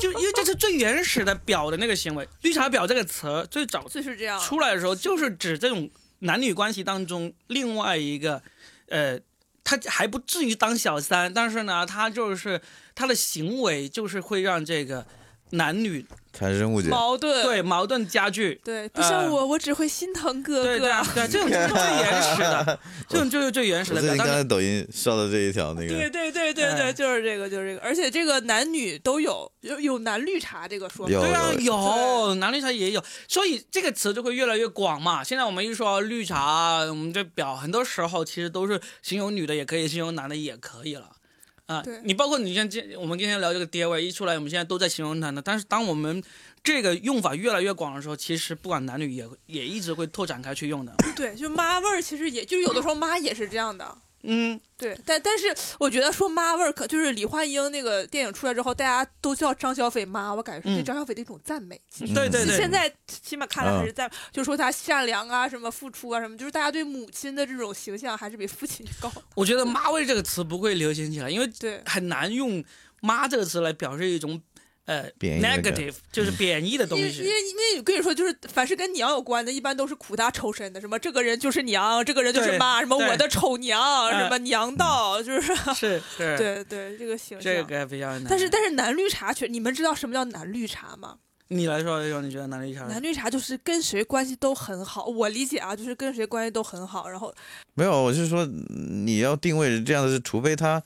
[0.00, 2.26] 就因为这是最原始的表的那个行为。
[2.40, 4.40] 绿茶婊这个词最早就是这样。
[4.40, 8.42] 出来的时候，就是指这种男女关系当中另外一个，
[8.88, 9.18] 呃，
[9.62, 12.60] 他还不至于当小三，但是呢，他就是
[12.94, 15.06] 他的行为就是会让这个
[15.50, 16.88] 男女产生误解。
[16.88, 18.60] 矛盾，对矛盾加剧。
[18.64, 21.04] 对，不像我，我只会心疼哥对对哥。
[21.14, 24.42] 对， 这种就是最原始的， 这种就是最原始我最近刚的表达。
[24.42, 31.12] 才抖音刷的这一条那个，对对对对对，哎就是这个，就是这个，而且这个男女都有，有有男绿茶这个说法。
[31.12, 35.22] 对啊，有有男绿茶也有，所以这个词就会越来越广嘛。
[35.22, 41.10] 现在我们一说绿茶，我们这表很多时候其实都是形容女的也可以，形容男的也可以了。
[41.72, 46.22] 啊对，你包括你像今我们今天聊这个 DIY 一出来，我们现在都在形容它呢，但是当我们
[46.62, 50.94] 这个用法越来越广的时候，其实不管男女也也一直会拓展开去用的。
[51.16, 53.96] 对，就妈味儿，其实也就是有的时候妈也是这样的。
[54.24, 61.80] 嗯，对，但但是我觉得说妈味儿，可就是李焕英那个电影出来之后，大家都叫张小斐妈，我感觉是对嗯张小斐的一种赞美。
[61.90, 69.10] 其实对对对，现在起码看来还嗯是在，就说她善良啊，什么付出啊，什么，就是大家对母亲的这种形象还是比父亲高。
[69.34, 72.62] 我觉得“妈味”这个词不会流行起来，因为对，很难用
[73.02, 74.40] “妈”这个词来表示一种
[74.86, 77.04] 呃 negative，就是贬义的东西。
[77.04, 87.42] 因为因为因为我跟你说，就是凡是跟娘有关的，一般都是苦大仇深的，什么这个人就是娘，这个人就是妈，什么我的丑娘，嗯什么娘道，就是是是，对对这个形象。
[87.42, 88.26] 这个比较难。
[88.28, 91.16] 但是但是男绿茶却，你们知道什么叫男绿茶吗？
[91.48, 92.86] 你来说一说，你觉得男绿茶？
[92.86, 97.32] 男绿茶就是跟谁关系都很好，我理解啊，就是跟谁关系都很好，然后
[97.74, 100.82] 没有，我是说你要定位这样的是，除非他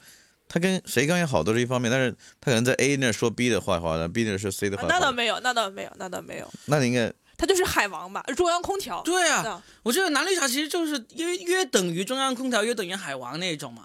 [0.48, 9.02] 他跟谁关系好都是一方面，但是他可能在 A 那儿说 B 的坏话，那 B 那儿说 C 的坏话，那倒没有，那倒没有，那倒没有，那你应该他就是海王吧，中央空调。
[9.02, 13.82] 对啊，我觉得男绿茶其实就是因为约等于中央空调，约等于海王那种嘛。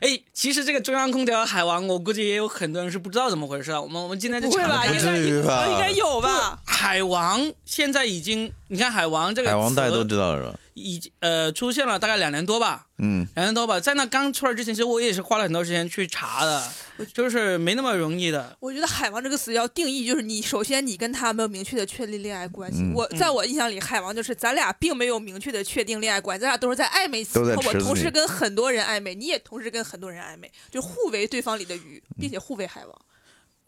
[0.00, 3.82] 哎，其实这个中央空调海王，我估计也有很多人是不知道怎么回事的。
[3.82, 4.86] 我们我们今天就不会吧？
[4.86, 6.58] 应该不至于吧应该有吧？
[6.64, 10.54] 海王现在已经，你看海王这个海王大家都词知道是吧？
[10.74, 13.80] 已经呃出现了大概两年多吧，嗯，两年多吧。
[13.80, 16.72] 在那刚出来之前，其实我也是花了很多时间去查的，
[17.12, 18.56] 就是没那么容易的。
[18.60, 22.78] 我觉得“海王”这个词要定义，就是你首先你跟他没有明确的确立恋爱关系。
[22.80, 27.40] 嗯我在我印象里，海王就是咱俩并没有明确的确定恋爱关系，咱俩都是在暧昧期。
[27.40, 32.96] 我同时跟很多人暧昧，你也同时跟很多人暧昧，就互为对方里的鱼，并且互为海王。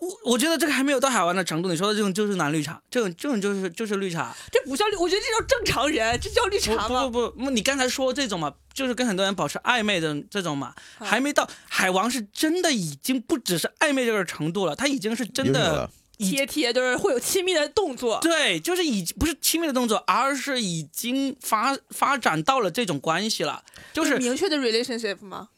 [0.02, 1.68] 我我觉得这个还没有到海王的程度。
[1.68, 4.34] 你说的这种就是男绿茶，这种这种就是就是绿茶。
[4.50, 7.04] 这不叫绿，我觉得这叫正常人，这叫绿茶吗？
[7.06, 15.88] 不不不，你刚才说这种嘛，就是跟很多人保持暧昧的这种嘛，啊还没到海王是真的已经不只是暧昧这个程度了，他已经是真的
[16.18, 18.18] 贴贴就是会有亲密的动作。
[18.20, 23.62] 对，就是已经不是亲密的动作，而是已经发发展到了这种关系了，
[23.92, 25.50] 就是明确的 relationship 吗？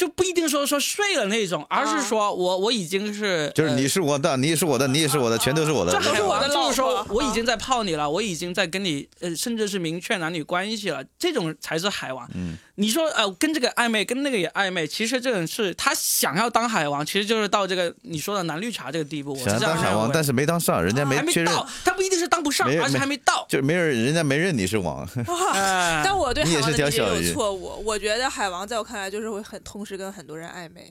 [0.00, 5.98] 就不一定说说睡了那种，而是说我我已经是就是呃你是我的，你也是我的，你也是我的，全都是我的这。
[5.98, 12.26] 都是我的就是说我已经在泡你了，我已经在跟你呃，甚至是明确男女关系了，这种才是海王。
[12.32, 19.36] 嗯，你说呃，跟这个暧昧，跟那个也暧昧，其实这种是他想要当海王，其实就是到这个你说的男绿茶这个地步。
[19.36, 23.46] 想要当海王，但是没当上，人家还没确认，到，他不一定是当不上，而是还没到。
[23.50, 25.06] 就没人，人家没认你是王。
[25.52, 30.90] 哎但我对你是海王的理解条小鱼有错误，我觉得海王在我看来就是会很同时跟很多人暧昧。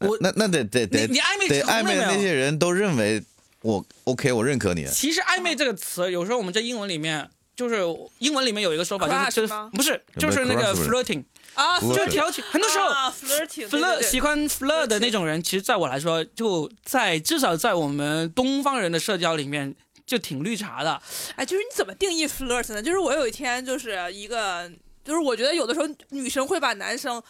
[0.00, 3.22] 我那那得得你得你暧昧得暧昧的那些人都认为
[3.62, 4.86] 我 OK，我认可你。
[4.88, 7.82] 其实暧昧这个词，有时候我们在英文里面，就是
[8.18, 12.44] 英文里面有一个说法，就是不是就是那个 flirting，啊，就是调情。
[12.50, 21.00] 很多时候啊 flirting 对 flirt 对对喜欢 flirt 的那种人，其实在我来说，就在至少在我们东方人的社交里面，就挺绿茶的。
[21.36, 22.82] 哎，就是你怎么定义 flirt 呢？
[22.82, 24.70] 就是我有一天就是一个，
[25.02, 27.22] 就是我觉得有的时候女生会把男生，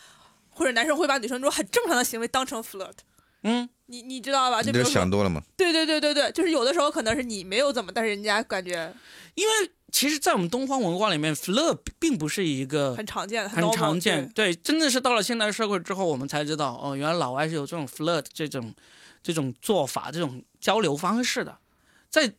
[0.51, 2.97] 或者男生会把女生这种很正常的行为当成 flirt。
[3.45, 4.61] 嗯，你你知道吧？
[4.61, 5.41] 就就比如说，想多了嘛？
[5.57, 8.93] 对对对对对，就是有的时候可能是你没有怎么，但是人家感觉
[9.37, 14.29] 因为其实，在我们东方文化里面，flirt 并不是一个很常见，很 normal，常见。
[14.31, 18.75] 对，真的是到了现代社会之后，我们才知道，哦，原来老外是有这种 flirt 这种
[19.23, 21.59] 这种做法、这种交流方式的。
[22.11, 22.35] 在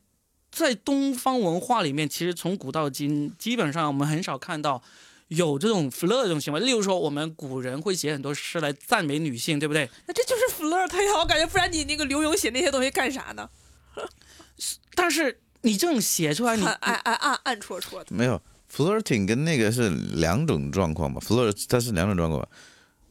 [0.52, 4.84] 在东方文化里面，其实从古到今，基本上我们很少看到
[5.30, 6.60] 有这种 flirt 这种行为。
[6.60, 9.90] 例如说，我们古人会写很多诗来赞美女性，对不对？
[10.06, 11.18] 那这就是 flirt 呀！
[11.20, 13.50] 我感觉不然你那个刘墉写那些东西干啥呢？
[14.96, 18.08] 但是你这种写出来，你暗暗暗暗暗戳戳的。
[18.10, 18.42] 没有
[18.74, 22.48] flirting 跟那个是两种状况吧？flirt 它是两种状况吧？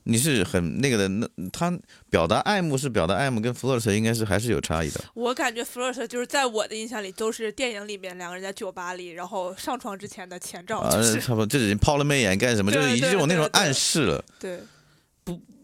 [0.04, 1.76] 你是很那个的，那他
[2.08, 5.00] 表达爱慕是表达爱慕，跟 flirt 应该是还是有差异的。
[5.14, 12.70] 我感觉 flirt 就是在我的印象里都是电影里面两个人在酒吧里，然后上床之前的前兆，啊，就是差不多，这已经抛了媚眼干什么？
[12.70, 14.24] 对就是已经对有那种暗示了。
[14.38, 14.60] 对。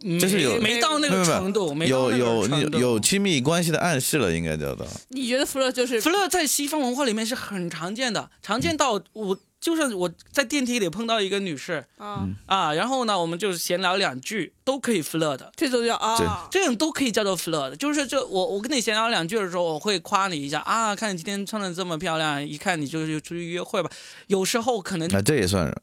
[0.05, 4.87] 没这是有没到那个程度，没到那个有有有亲密关系的暗示了，应该叫做。
[5.11, 15.53] 你觉得 flirt 就是 flirt 在西方文化里面是很常见的，常见到我就算我在电梯里碰到一个女士啊，啊，然后呢，我们就闲聊两句，都可以 flirt 的。
[15.55, 23.89] 这种叫啊，这种都可以叫做 flirt，就是这我我跟你闲聊两句的时候，我会夸你一下啊，看你今天穿的这么漂亮，一看你就是出去约会吧。
[24.27, 25.77] 有时候可能那这也算是，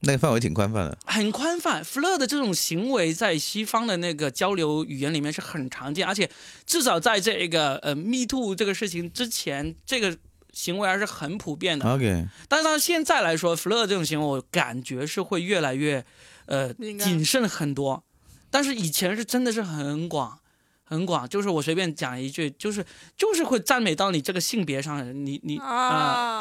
[0.00, 0.98] 那个范围挺宽泛的。
[1.06, 6.28] 很宽泛，flirt 的这种行为在西方的那个交流语言里面是很常见，而且
[6.66, 10.16] 至少在这个呃 me too 这个事情之前，这个
[10.52, 11.88] 行为还是很普遍的。
[11.88, 16.04] OK，但是到现在来说，flirt 这种行为，我感觉是会越来越
[16.46, 18.04] 呃谨慎很多。
[18.50, 20.38] 但是以前是真的是很广。
[20.84, 22.84] 很广，就是我随便讲一句，就是
[23.16, 26.38] 就是会赞美到你这个性别上，你你啊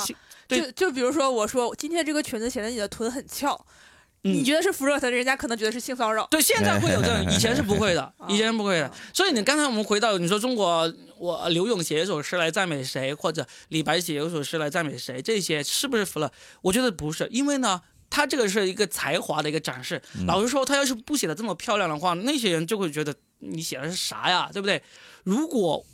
[0.57, 3.53] 就就比如说我说今天这个裙子显得你的臀很翘，
[4.23, 6.27] 嗯你觉得是 flirt，人家可能觉得是性骚扰。
[6.31, 8.91] 对，现在会有这种，以前是不会的 啊，以前是不会的。
[9.13, 16.31] 所以你刚才我们回到你说中国，我刘勇写一首诗来赞美谁，或者李白写一首诗来赞美谁，这些是不是 flirt？
[16.61, 17.81] 我觉得不是，因为呢。
[18.13, 20.01] 他这个是一个才华的一个展示。
[20.27, 24.83] 老实说，他要是不写的这么漂亮的话，那些人就会觉得你写的是啥呀，对不对？
[25.23, 25.85] 如果，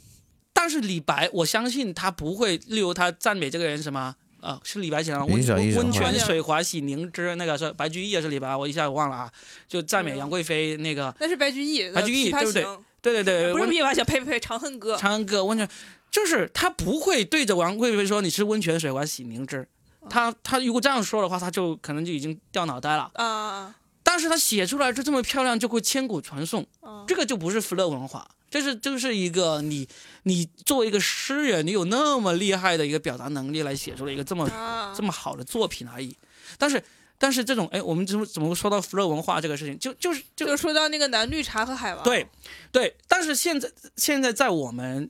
[0.52, 5.26] 但是李白，我相信他不会，例如他赞美这个人什么，呃，是李白写的吗？
[5.26, 5.36] 温
[5.76, 9.32] 温泉水滑洗凝脂，那个是白居易也是李白，我一下忘了啊，
[9.68, 12.64] 就赞美杨贵妃那个，那是白居易，白居易对不对
[13.02, 14.96] 对对对，不是琵琶行，呸呸呸，长恨歌。
[14.98, 15.68] 长恨歌温泉，
[16.12, 19.68] 就是他不会对着王贵妃说你是温泉水滑洗凝脂，
[20.10, 23.12] 他他如果这样说的话，他就可能就已经掉脑袋了。
[23.16, 29.88] 啊但是他写出来就这么漂亮，就会千古传颂，啊这个就不是 flirt 文化，这是就是一个你
[30.24, 34.94] 你作为一个诗人，你有那么厉害的一个表达能力来写出了一个这么啊！
[34.96, 36.16] 这么好的作品而已。
[36.58, 36.82] 但是
[37.18, 42.28] 但是这种哎，我们怎么怎么说到 flirt 文化这个事情，就就是就就说到那个男绿茶和海王，对，
[42.72, 45.10] 对，但是现在现在在我们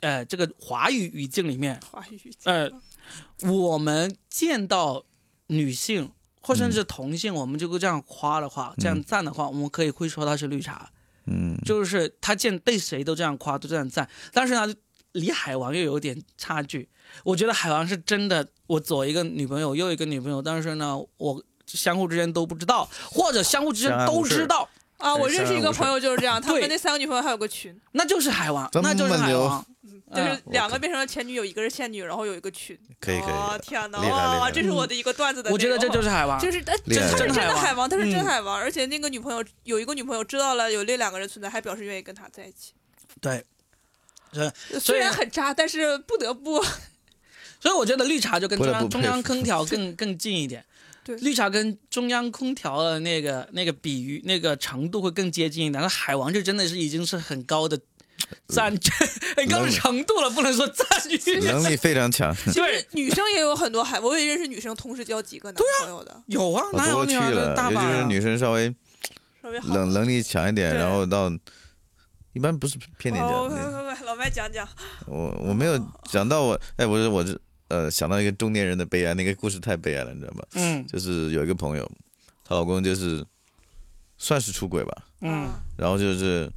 [0.00, 2.70] 呃这个华语语境里面，华语呃，
[3.42, 5.04] 我们见到
[5.48, 6.10] 女性
[6.40, 6.72] 或甚嗯。
[6.72, 10.90] 至同性，我们就会这样夸的话，这样赞的话，我们可以会说她是绿茶，
[11.26, 14.08] 嗯，就是他见对谁都这样夸，都这样赞。
[14.32, 14.74] 但是呢，
[15.12, 16.88] 离海王又有点差距。
[17.24, 24.68] 我觉得海王是真的，我左一个女朋友，右一个女朋友，但是呢，我相互之间都不知道，或者相互之间都知道，
[25.02, 29.64] 啊，我认识一个朋友就是这样，他们那三个女朋友还有个群，那就是海王，那就是海王。
[30.14, 32.78] 就是嗯两个变成了前女友，一个是现女友，然后有一个群。
[33.00, 35.50] 可以可以哦，天哪，哇，这是我的一个段子的。
[35.50, 36.38] 我觉得这就是海王。
[36.38, 42.74] 就是他是真的海王，他是真嗯海王，而且那个女朋友有一个女朋友知道了有那两个人存在，还表示愿意跟他在一起。
[43.22, 43.42] 对，
[44.32, 46.62] 所虽然很渣，但是不得不
[47.58, 50.62] 所以我觉得绿茶就跟中央中央空调 更更近一点。
[51.04, 57.78] 对绿茶跟中央空调的那个那个比喻那个程度会更接近一点，那海王就真的是已经是很高的
[58.48, 58.72] 占
[59.36, 60.86] 很高的程度了，不能说占
[61.18, 61.40] 据。
[61.40, 67.90] 能力非常强， 对，女生也有很多海，我也认识女生同时交几个男朋友的，有啊，哪好多了，大把呀？
[67.90, 68.74] 尤其是女生稍微
[69.42, 69.60] 稍微。
[69.74, 71.30] 能能力强一点，然后到
[72.32, 74.66] 一般不是偏点哦，讲快快快，老麦讲讲。
[75.06, 75.78] 我我没有
[76.10, 77.38] 讲到我，哎，我是我是
[77.72, 80.44] 呃想到一个中年人的悲哀，那个故事太悲哀了，你知道吗？
[80.52, 80.86] 嗯。
[80.86, 81.90] 就是有一个朋友，
[82.44, 83.24] 她老公就是
[84.18, 85.48] 算是出轨吧，嗯。
[85.76, 86.52] 然后就是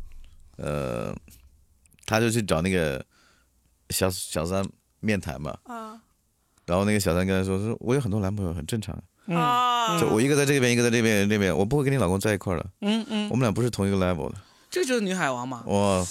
[0.58, 1.16] 呃，
[2.06, 3.04] 她就去找那个
[3.92, 4.64] 小小三
[5.00, 6.02] 面谈嘛，啊。
[6.66, 9.38] 然后那个小三跟她说说，我有很多男朋友，很正常，嗯。
[9.38, 10.00] 啊！
[10.02, 13.30] 就我一个在这边，一个在这边，那边我不会跟你老公在一块儿的，嗯嗯。
[13.30, 14.36] 我，们俩不是同一个 level 的，
[14.70, 16.06] 这就是女海王嘛，哇，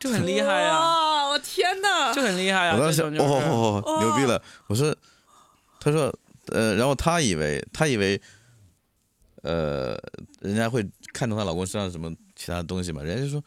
[0.00, 2.12] 就很厉害啊，我天哪！
[2.12, 2.74] 就很厉害啊。
[2.74, 4.42] 我当时这种就是哦哦哦，牛逼了！
[4.66, 4.96] 我说，
[5.78, 6.12] 他说，
[6.46, 8.20] 呃，然后他以为他以为，
[9.42, 9.96] 呃，
[10.40, 13.02] 人家会看中她老公身上什么其他东西嘛？
[13.02, 13.44] 人家就说，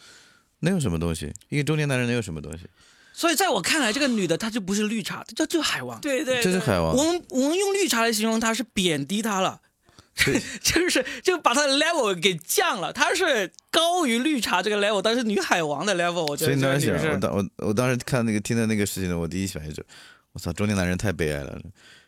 [0.59, 1.33] 能有什么东西？
[1.49, 2.65] 一个中年男人能有什么东西？
[3.13, 5.99] 所以在我看来，这个女的她就不是绿茶，这就海王。
[6.01, 7.03] 对对，对这是海王我。
[7.03, 9.72] 们我们用绿茶来形容她是贬低她了，对
[10.61, 12.93] 就是就把他的 level 给降了。
[12.93, 19.85] 他是高于绿茶这个 level，但是女海王的 level，我觉得所以当时想，我当我我当时看那个听到那个事情呢，我第一反应就是，
[20.33, 21.59] 我操，中年男人太悲哀了。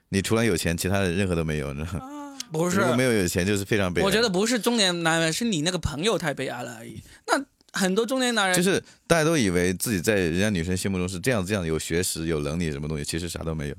[0.09, 2.05] 你除了有钱，其他的任何都没有，你知道吗？
[2.05, 2.85] 啊不是如？
[2.85, 4.05] 果没有有钱，就是非常悲哀。
[4.05, 7.01] 我觉得不是中年男人，是你那个朋友太悲哀了而已。
[7.25, 7.43] 那
[7.73, 13.75] 很多中年男人就是大家都以为自己在人家女生心目中是这样这样有学识、有能力什么东西，其实啥都没有。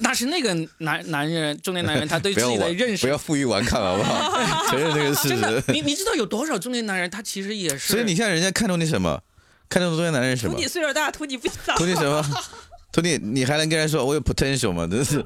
[0.00, 4.40] 那是那个男男人，中年男人他对自己的， 认识不要负隅顽抗，好不好？
[4.70, 5.72] 承认这个事真的，实。
[5.72, 7.92] 你你知道有多少中年男人他其实也是？
[7.92, 9.20] 所以你看人家看中你什么？
[9.68, 10.66] 看中中年男人是什图么你？
[10.66, 11.74] 岁数大，图你不早。
[11.76, 12.24] 图你什么？
[12.92, 14.86] 图你你还能跟人说我有 potential 吗？
[14.86, 15.24] 真是。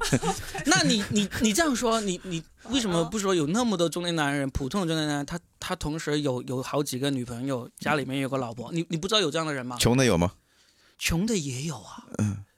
[0.65, 9.75] 那你你你这样说，你你为什么不说有那么多中年男人，普通的中年男人，他他同时有有好几个女朋友，家里面有个老婆，你你不知道有这样的人吗？
[9.79, 10.31] 穷的有吗？
[10.97, 12.05] 穷的也有啊，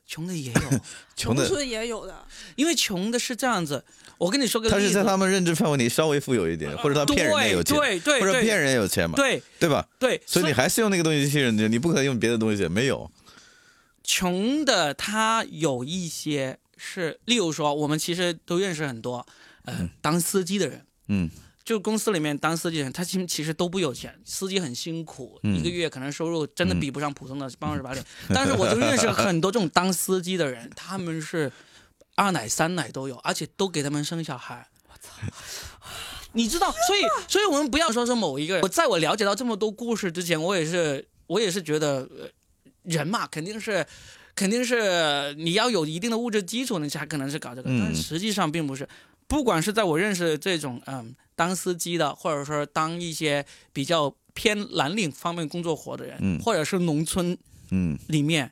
[0.09, 0.59] 穷的也有，
[1.15, 3.85] 穷的，农村也有的，因为穷的是这样子。
[4.17, 9.41] 我跟你说个例子，他是在他们认知范围里稍微富有一点，或者他骗人家有钱，对对对或者骗人家有钱嘛，对。
[9.59, 9.87] 对吧？
[9.99, 13.09] 对，所以你还是用那个东西去信任人，你不可能用别的东西，没有。
[14.03, 19.23] 穷的他有一些是，例如说，我们其实都认识很多，
[19.65, 21.29] 呃，当司机的人，嗯
[21.69, 28.03] 就公司里面当司机的人，他其实其实都不有钱，司机很辛苦，嗯一个月可能收入真的比不上普通的办公室白领。
[28.33, 31.51] 但是我就认识很多这种当司机的人，他们是
[32.15, 34.67] 二奶三奶都有，而且都给他们生小孩。
[34.87, 35.11] 我操！
[36.33, 38.63] 你知道，所以所以我们不要说是某一个人。
[38.63, 42.27] 我在我了解到这么多故事之前，我也是我也是觉得，呃
[42.81, 43.85] 人嘛，肯定是。
[44.35, 48.87] 肯定是你要有一定的物质基础，你才可能是搞这个，嗯但实际上并不是。
[49.29, 56.39] 不管是在我认识的这种嗯当司机的，或者说当一些比较偏蓝领方面工作活的人，嗯。
[56.41, 57.37] 或者是农村
[57.71, 58.51] 嗯里面，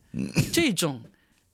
[0.53, 1.01] 这种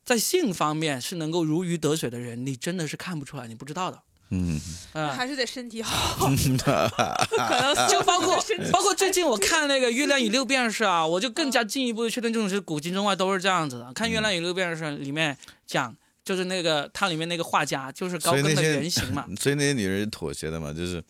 [0.03, 4.01] 在性方面是能够如鱼得水的人，你真的是看不出来，你不知道的。
[4.35, 4.59] 嗯，
[4.93, 8.35] 啊、还是得身体好，可能就包括
[8.73, 13.93] 包括最近我看那个《月亮与六便士》啊，我就更加进一步的确定这种是古今中外都是这样子的。
[13.93, 19.27] 看《月亮与六便士》里面讲，就是那个它里面那个画家就是高更的原型嘛。
[19.39, 21.03] 所以那些女人是妥协的嘛，就是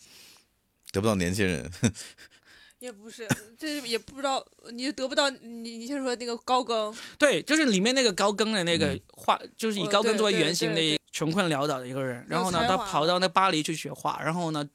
[0.91, 1.69] 得不到年轻人。
[2.79, 3.25] 也不是，
[3.57, 12.25] 这也不知道，你得不到你你先说那个高更，对，就是里面那个高更的那个嗯画，就是以哦高更作为原型的穷困潦倒的一个人。
[12.27, 14.67] 然后呢，他跑到那巴黎去学画，然后呢，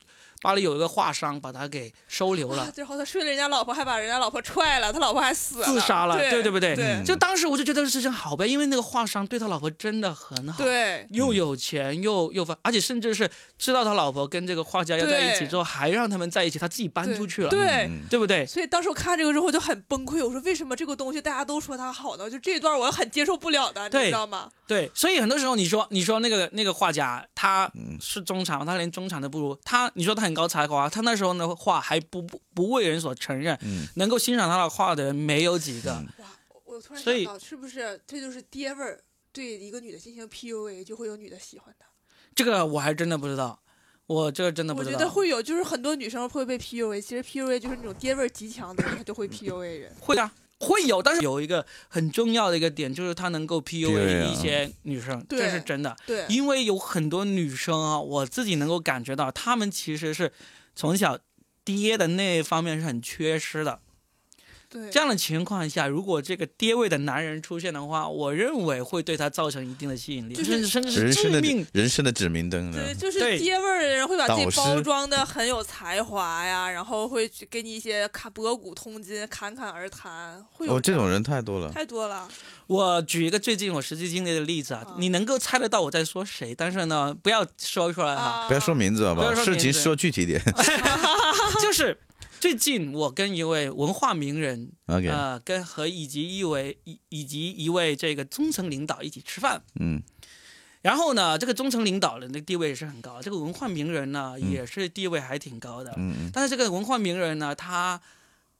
[0.43, 2.70] 巴黎有一个画商把他给收留了哇，。
[2.70, 13.28] 最后他睡了人家老婆，还把人家老婆踹了，他老婆还死了，自杀了对对对不对对嗯就当时我就觉得这事情好呗，因为那个画商对他老婆真的很好，对又有钱又又发，而且甚至是
[13.59, 17.86] 知道他老婆跟这个画家要在一起之后，还让他们在一起，他自己搬出去了，对。
[17.86, 18.47] 嗯对不对？
[18.47, 22.30] 所以当时我看这个之后就很崩溃，我说为什么这个东西大家都说他好呢？
[22.30, 24.49] 就这一段我很接受不了的，你知道吗？
[24.66, 29.59] 对，所以很多时候你说你说那个那个画家他嗯是中产，他连中产都不如。
[29.64, 35.93] 他你说他很高才华，他那时候的画还不不不为人所承认，嗯能够欣赏他的画的人没有几个。
[35.93, 36.26] 嗯哇，
[36.64, 39.01] 我突然所以想到，是不是这就是爹味儿？
[39.31, 41.87] 对一个女的进行 PUA，就会有女的喜欢他。
[42.35, 43.61] 这个我还真的不知道，
[44.07, 44.93] 我这个真的不知道。
[44.93, 47.01] 我觉得会有，就是很多女生会被 PUA。
[47.01, 49.95] 其实 PUA 就是那种爹味儿极强的人，他就会 PUA 人。
[50.01, 55.96] 会啊，会有，但是有一个很重要的一个点，就是他能够 PUA 一些女生，对这是真的。
[56.06, 60.32] 对，因为有很多女生啊，我自己能够感觉到，她们其实是
[60.74, 61.18] 从小
[61.64, 63.80] 爹的那一方面是很缺失的。
[64.71, 71.66] 对，这样的情况下，如果这个爹味的男人出现的话，我认为会对他造成一定的吸引力，就是甚至是人生的致命。
[71.73, 81.71] 人生的指明灯对，就是爹味儿的人会把自己包装的很有才华呀，然后会去给你一些侃博古通今、侃侃而谈，会有哦，这种人太多了。
[81.71, 82.29] 太多了。
[82.66, 88.23] 我举一个最近我实际经历的例子啊，啊你能够猜得到我在说谁，但是呢，不要说出来哈。
[88.23, 89.35] 啊，不要说名字好不好？
[89.35, 90.43] 事情说具体点。
[91.62, 91.99] 就是
[92.41, 100.03] 最近我跟一位文化名人 OK，呃，跟和以及一位以以及一位这个中层领导一起吃饭，嗯。
[100.80, 104.51] 然后呢，这个中层领导的那个地位也是很高，这个文化名人呢、嗯。
[104.53, 106.30] 也是地位还挺高的，嗯嗯。
[106.32, 108.01] 但是这个文化名人呢，他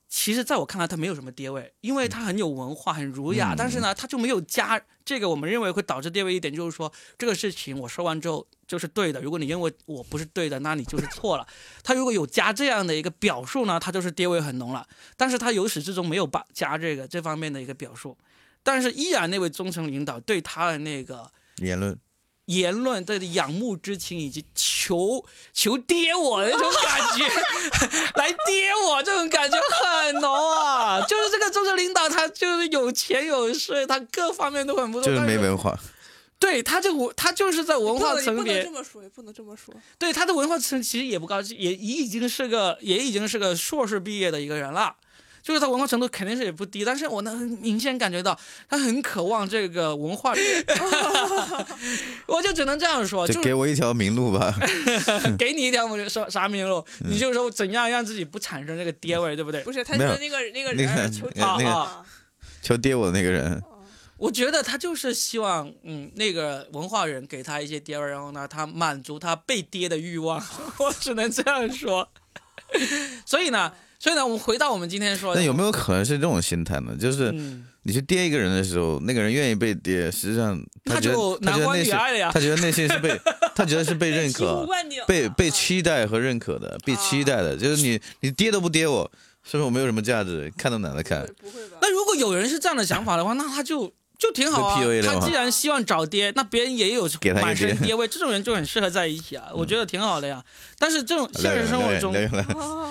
[0.09, 11.47] 其实在我看来他没有什么跌位，因为他很有文化，很儒雅，嗯但是呢，他就没有加这个我们认为会导致跌位一点，就是说这个事情我说完之后就是对的，如果你认为我不是对的，那你就是错了。
[11.83, 14.87] 他如果有加这样的一个表述呢，他就是跌位很浓了，
[15.17, 18.17] 但是他由始至终没有把加这个这方面的一个表述，
[18.63, 21.31] 但是依然那位中层领导对他的那个。
[21.57, 21.99] 言论
[22.49, 27.25] 言论对仰慕之情以及求求爹我的那种感觉，
[28.17, 31.01] 来爹我这种感觉很浓啊！
[31.03, 35.79] 就是这个中层领导，他就是有钱有势，他各方面都很不错，就是没文化。
[36.39, 39.75] 对他这文，他就是在文化不能层别你不能这，么说，也不能这么说。
[39.99, 44.97] 对他的文化层其实也不高，也已经是个也已经是个硕士毕业的一个人了。
[45.49, 48.39] 就是他文化程度肯定是也不低，但是我能明显感觉到
[48.69, 50.35] 他很渴望这个文化，
[52.29, 54.55] 我就只能这样说，就就是给我一条明路吧。
[55.39, 59.63] 给你一条我说啥明路，嗯你就说怎样让自己不产生这个爹味，对不对？
[59.63, 62.05] 不是，他没有说那个那个人求那个啊
[62.61, 63.63] 求爹我那个人，
[64.19, 70.45] 我觉得他就是希望，嗯，那个文化人给他一些爹味，然后呢，他满足他被爹的欲望，
[70.77, 72.07] 我只能这样说。
[73.25, 76.97] 所以呢，所以呢，我们回到我们今天说的，那有没有可能是这种心态呢？
[76.97, 83.21] 就是嗯，你去跌一个人的时候，那个人愿意被跌，实际上他觉得就男欢他觉得内心女爱了呀他觉得内心是被
[83.57, 84.65] 他觉得是被认可、
[85.07, 87.57] 被被啊期待和认可的，被期待的。
[87.57, 89.11] 就是你你跌都不跌我，
[89.43, 90.53] 是不是我没有什么价值？
[90.57, 91.27] 看都懒得看。
[91.41, 91.55] 不会？
[91.81, 97.87] 那如果有人是这样的想法的话，那他就就挺好啊他既然希望找爹，那别人也有给他一个满身爹。
[97.87, 100.45] 爹味，这种人就很适合在一起啊，我觉得挺好的呀。
[100.77, 102.13] 但是这种现实生活中，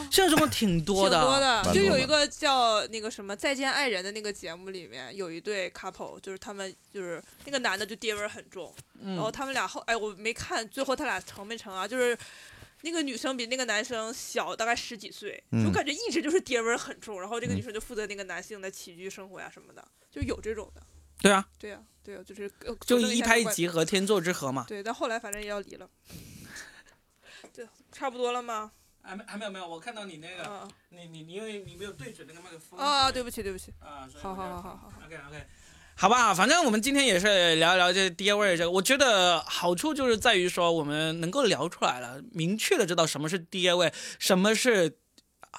[0.09, 8.73] 现实生活挺多的，挺多的，就有一个叫那个什么《再见爱人》的那个节目里面，有一对 couple，就是他们就是那个男的就爹味儿很重，
[9.03, 12.17] 然后嗯，他们俩后哎我没看最后他俩成没成啊，就是。
[12.81, 15.65] 那个女生比那个男生小大概十几岁，嗯。
[15.65, 20.81] 我感觉一直就是爹味儿很重，然后这个女生就负责那个男性的起居生活呀什么的，就有这种的。
[21.21, 24.65] 对啊，对啊、对啊、就是呃就一拍即合，天作之合嘛。
[24.67, 25.89] 对，但后来反正也要离了。
[27.53, 28.71] 对，差不多了吗？
[29.01, 34.91] 还没还没有没有，我看到你那个，啊你你你因为你没有对准那个麦克风啊，对不起对不起，啊，好好好好好。
[35.05, 35.45] OK OK，
[35.95, 44.99] 好吧，反正我们今天也是聊一聊这爹味儿这个，我觉得好处就是在于说我们能够聊出来了，明确的知道什么是爹味，什么是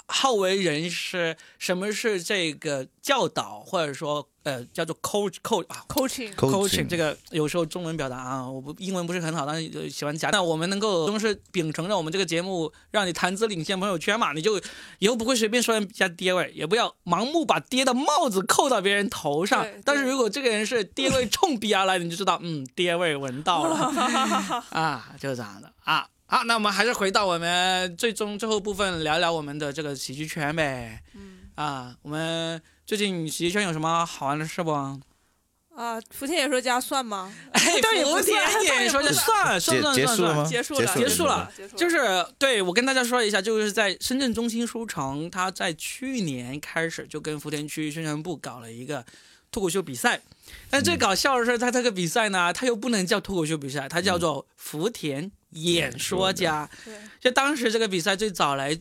[0.07, 5.85] 好为人师，什么是这个教导，或者说呃叫做 coach coach 啊。
[5.89, 10.31] coaching，coaching 这个有时候中文表达啊，我不英文不是很好，但是喜欢讲。
[10.31, 14.61] 那我们能够都是秉承着我们这个节目，让你谈资领先朋友圈嘛，你就
[14.99, 19.67] 以后不会随便说人家爹味，也不要盲目把爹的帽子扣到别人头上。
[19.85, 23.77] 但是如果这个人是爹味冲鼻而来，你就知道，嗯，爹味闻到了
[24.71, 26.09] 啊，就是这样的啊。
[26.31, 31.03] 好，那我们还是回到我们最终最后部分，聊聊我们的这个喜剧圈呗。
[31.15, 34.71] 嗯啊，我们最近喜剧圈有什么好玩的事不？
[34.71, 37.33] 啊，福田演说家算吗？
[37.53, 40.87] 哎，倒也不福田演说家算算结算算算，结束了？
[40.87, 49.03] 结束了，结束了结束了，就是对我跟大家说一下，就是在深圳中心书城，他在去年开始就跟福田区宣传部搞了一个
[49.51, 50.21] 脱口秀比赛。
[50.69, 56.69] 但最搞笑的是，他这个比赛呢，他又不能叫脱口秀比赛，它叫做福田演说家。
[56.85, 58.79] 对，就当时这个比赛最早来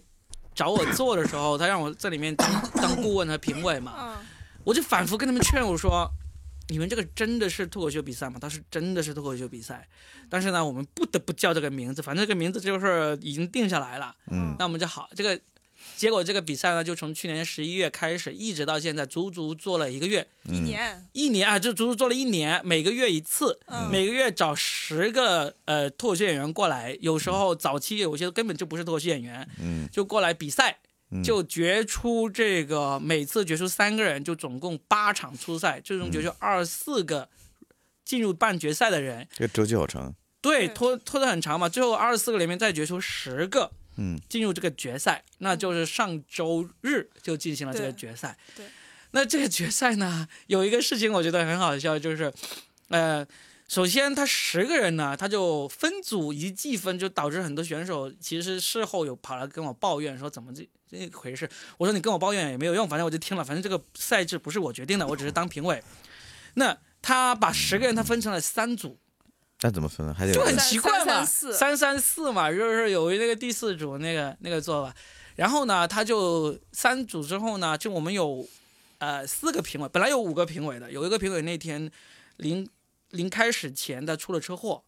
[0.54, 3.94] 找我做的时候，他让我在里面当当顾问和评委嘛。
[3.98, 4.26] 嗯，
[4.64, 6.10] 我就反复跟他们劝我说
[6.70, 9.88] ：“你们这个真的是脱口秀比赛吗？”他是：“真的是脱口秀比赛，
[10.30, 14.16] 但是呢，我们不得不叫这个名字，反正这个名字就是已经定下来了。
[14.32, 15.40] 嗯那我们就好，这个
[15.98, 29.90] 结果这个比赛呢，就从去年十一月开始，一直到现在，足足做了一个月，一年，一年啊，就足足做了一年，每个月一次，嗯，每个月找十个呃脱口秀演员过来，有时候早期有些根本就不是脱口秀演员，嗯。
[29.92, 30.78] 就过来比赛。
[31.10, 31.24] 嗯。
[31.24, 37.30] 就决出这个每次决出三个人，就总共八场初赛，最终决出二十四个
[38.06, 39.28] 进入半决赛的人。
[39.34, 40.14] 这个周期好长。
[40.42, 48.38] 对，对拖拖得很长嘛，最后二十四个里面再决出十个嗯进入这个决赛，那就是上周日就进行了这个决赛。
[48.56, 48.66] 对
[49.12, 52.32] 那这个决赛呢，有一个事情我觉得很好笑，就是，
[52.90, 53.26] 呃，
[53.68, 61.50] 首先他十个人呢，他就分组一计分，就导致很多选手其实事后有跑来跟我抱怨说怎么这这回事。
[61.78, 65.82] 我说你跟我抱怨也没有用，反正我就听了，反正这个赛制不是我决定的，我只是当评委。
[66.56, 69.00] 那他把十个人他分成了三组，
[69.62, 70.14] 那怎么分呢？
[70.14, 74.94] 还得有就很奇怪嘛，三三四嘛，就是有那个第四组那个那个做法。
[75.36, 78.48] 然后呢，他就三组之后呢，就我们有
[79.00, 81.92] 呃四个评委，本来有五个评委的，有一个评委那天
[82.38, 82.70] 临
[83.10, 84.84] 临开始前他出了车祸。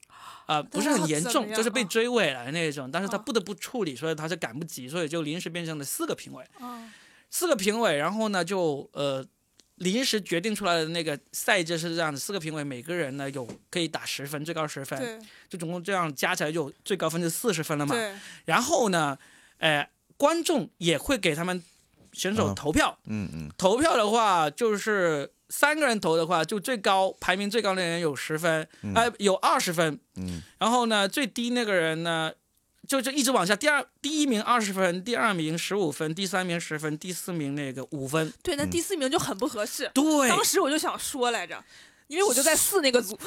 [0.46, 6.44] 啊、不是很严重，就是被啊追尾了那种，但是他啊不得不处理，所以他是赶不及，所以就临时变成了四个评委。
[6.60, 6.90] 哦
[7.30, 9.24] 四个评委，然后呢就呃
[9.80, 15.20] 临时决定出来的那个赛制是这样的，四个评委每个人呢有可以打十分，最高十分，对。
[15.50, 17.96] 就总共这样加起来就最高分就四十分了嘛。
[17.96, 18.14] 对，
[18.46, 19.18] 然后呢，
[19.58, 21.64] 呃，观众也会给他们
[22.14, 23.50] 选手嗯投票，嗯嗯。
[23.58, 30.42] 投票的话就是三个人投的话，就最高排名最高的人有十分，呃，有二十分，嗯。
[30.60, 32.32] 然后呢，最低那个人呢，
[32.90, 38.34] 就就一直往下，第二第一名二十分，第二名十五分，第三名十分，第四名那个五分。
[38.42, 39.92] 对，那第四名就很不合适。
[39.94, 41.64] 对，当时我就想说来着，
[42.10, 43.18] 因为我就在四那个组，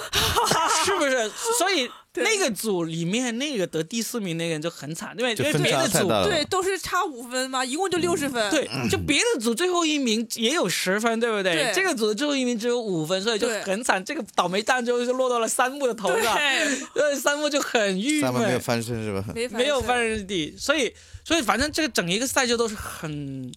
[0.84, 1.30] 是不是？
[1.56, 6.08] 所以那个组里面那个得第四名那个人就很惨，对吧因为别的组。
[6.28, 8.50] 对，都是差五分嘛，一共就六十分。
[8.50, 11.54] 对，就别的组最后一名也有十分，对不对？
[11.54, 14.04] 对这个组的最后一名只有五分，所以就很惨。
[14.04, 19.24] 这个倒霉蛋最后就落到了三木的头上，对，呃，三木就很郁闷三木没有，翻身是吧？
[19.32, 20.92] 没没有翻身地，所以
[21.24, 23.52] 所以反正这个整一个赛季都是很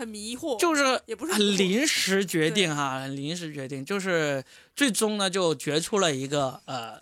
[0.00, 4.42] 很迷惑，就是也不是很临时决定哈，很临时决定，就是
[4.74, 6.98] 最终呢就决出了一个呃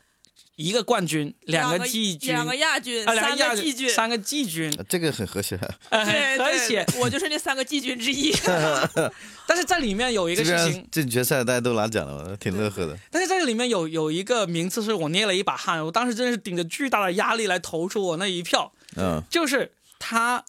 [0.56, 5.56] 一个冠军，两个个季军，两个亚军，啊，两三亚个季军，三个季军，啊这个很和谐。
[5.88, 6.04] 很
[6.38, 6.84] 和谐。
[6.98, 8.34] 我就是那三个季军之一。
[9.46, 12.98] 但是在里面有一个事情，进决赛大家都拿奖了，挺乐呵的。
[13.10, 19.70] 但是这个里面有有一个名次是我捏了一把汗，我当时真的是顶着巨大的压力来投出我那一票，嗯就是
[20.00, 20.44] 他，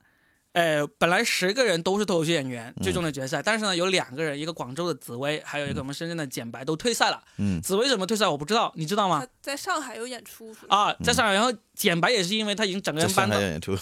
[0.53, 7.23] 呃，本来十个人都是脱口秀演员，最终的决赛，但是呢，有两个人，一个广州的紫薇，还有一个我们深圳的简白都退赛了。
[7.37, 9.25] 嗯紫薇怎么退赛我不知道，你知道吗？
[9.41, 10.75] 在上海有演出是吧？
[10.75, 13.77] 啊，在上海，然后简白也是因为他已经整个人搬到上海演出，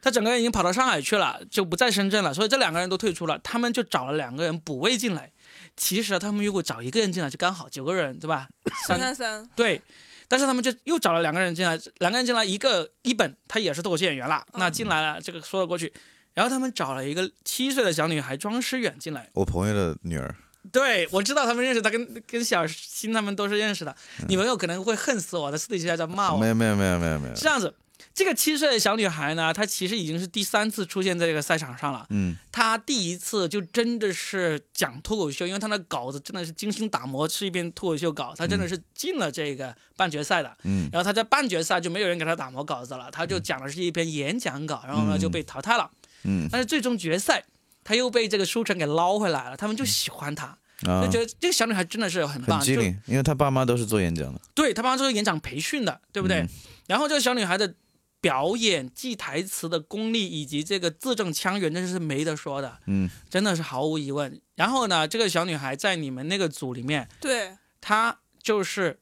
[0.00, 5.32] 他整个人已经跑到上海去了，就不在深圳了，所以这两个人都退出了，他们就找了两个人补位进来。
[5.76, 8.48] 其实他们如果找一个人进来就刚好九个人，对吧？
[8.86, 9.80] 三三三，对，
[10.28, 15.92] 但是他们就又找了两个人进来，两个人进来，一个一本他也是脱口秀演员了，那进来了这个说得过去。
[16.34, 20.32] 然后他们找了一个七岁的小女孩庄诗远进来，我朋友的女儿，
[20.70, 23.96] 对我知道他们认识，他跟跟小新他们都是认识的。
[24.28, 26.46] 你朋友可能会恨死我的，私底下在骂我没。
[26.46, 27.74] 有没有没有没有没有是，这样子，
[28.18, 32.04] 这个七岁的小女孩呢，她其实已经是第三次出现在这个赛场上了。
[32.10, 32.34] 嗯。
[32.50, 40.52] 她第一次就真的是讲脱口秀，因为她的稿子真的是精心打磨，是一篇脱口秀稿，她真的是进了这个半决赛的。
[40.64, 40.88] 嗯。
[40.92, 45.20] 然后她在半决赛就没有人给她打磨稿子了，她就讲的是一篇演讲稿，然后呢嗯。
[45.20, 45.88] 就被淘汰了。
[46.24, 46.48] 嗯。
[46.50, 47.44] 但是最终决赛，
[47.84, 50.58] 她又被这个书城给捞回来了，他们就喜欢她，
[50.88, 51.06] 啊。
[51.06, 56.40] 就，觉得这个小女孩真的是很棒，就很机灵，因为她爸妈都是做演讲的，对她爸妈做演讲培训的，对不对？
[56.40, 56.48] 嗯。
[56.88, 57.72] 然后这个小女孩的
[58.20, 64.40] 表演、记台词的功力以及这个字正腔圆，真是没得说的，嗯真的是毫无疑问。
[64.56, 68.98] 然后呢，这个小女孩在你们那个组里面，对，她就是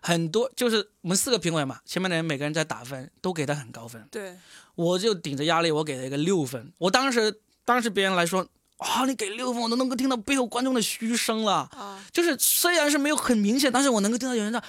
[0.00, 4.04] 很多，就是我们四个评委嘛，前面的人每个人在打分，都给她很高分。
[4.10, 4.36] 对，
[4.74, 6.72] 我就顶着压力，我给了一个六分。
[6.78, 8.48] 我当时，当时别人来说，
[8.78, 11.68] 啊、你给六分，我都能够听到背后观众的嘘声了。
[11.70, 14.64] 啊，就是虽然是没有很明显，但是我能够听到有人在啊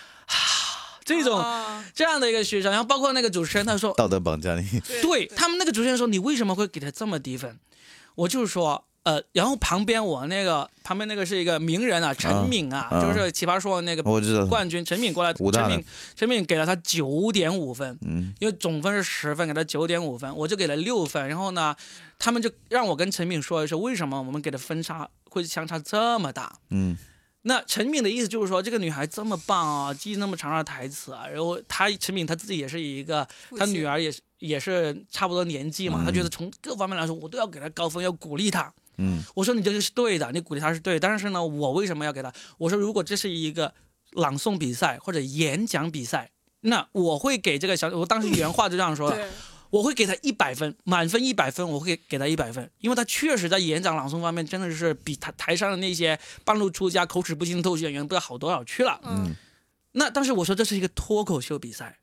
[1.03, 7.59] 这种、啊这样的一个学生，然后包括那个主持人他说，道德绑架你，对他们那个主持人说你为什么会给他这么低分？
[8.15, 8.85] 我就是说。
[9.03, 14.01] 呃，然后旁边我那个旁边那个是一个名人啊，陈敏啊，啊就是奇葩说那个
[14.47, 15.85] 冠军陈敏过来，陈敏
[16.15, 21.27] 陈敏给了他九点五分，嗯因为总分是十分，给他九点五分，我就给了六分。
[21.27, 21.75] 然后呢，
[22.17, 26.55] 他们就让我跟陈敏说一说，为什么我们给的分差会相差这么大？
[26.69, 26.97] 嗯
[27.43, 33.27] 那陈敏的意思就是说，这个女孩这么棒啊，记那么长的台词啊，然后她陈敏她自己也是一个，
[33.57, 38.73] 她女儿也是也是差不多年纪嘛，嗯她觉得从各方面来说，我都要给她高分，要鼓励她。
[38.97, 42.31] 嗯我说你这个是对的，你鼓励她是对，但是呢，我为什么要给她？
[42.57, 43.73] 我说如果这是一个
[44.11, 46.31] 朗诵比赛或者演讲比赛，
[46.61, 49.27] 那我会给这个小，我当时原话就这样说的，对，
[49.73, 59.01] 我会给他一百分，满分一百分，我会给他一百分，因为他确实在演讲朗诵方面真的是比台台上的那些半路出家、口齿不清的脱口秀演员不知道好多少去了。
[59.03, 59.33] 嗯，
[59.93, 61.97] 那但是我说这是一个脱口秀比赛，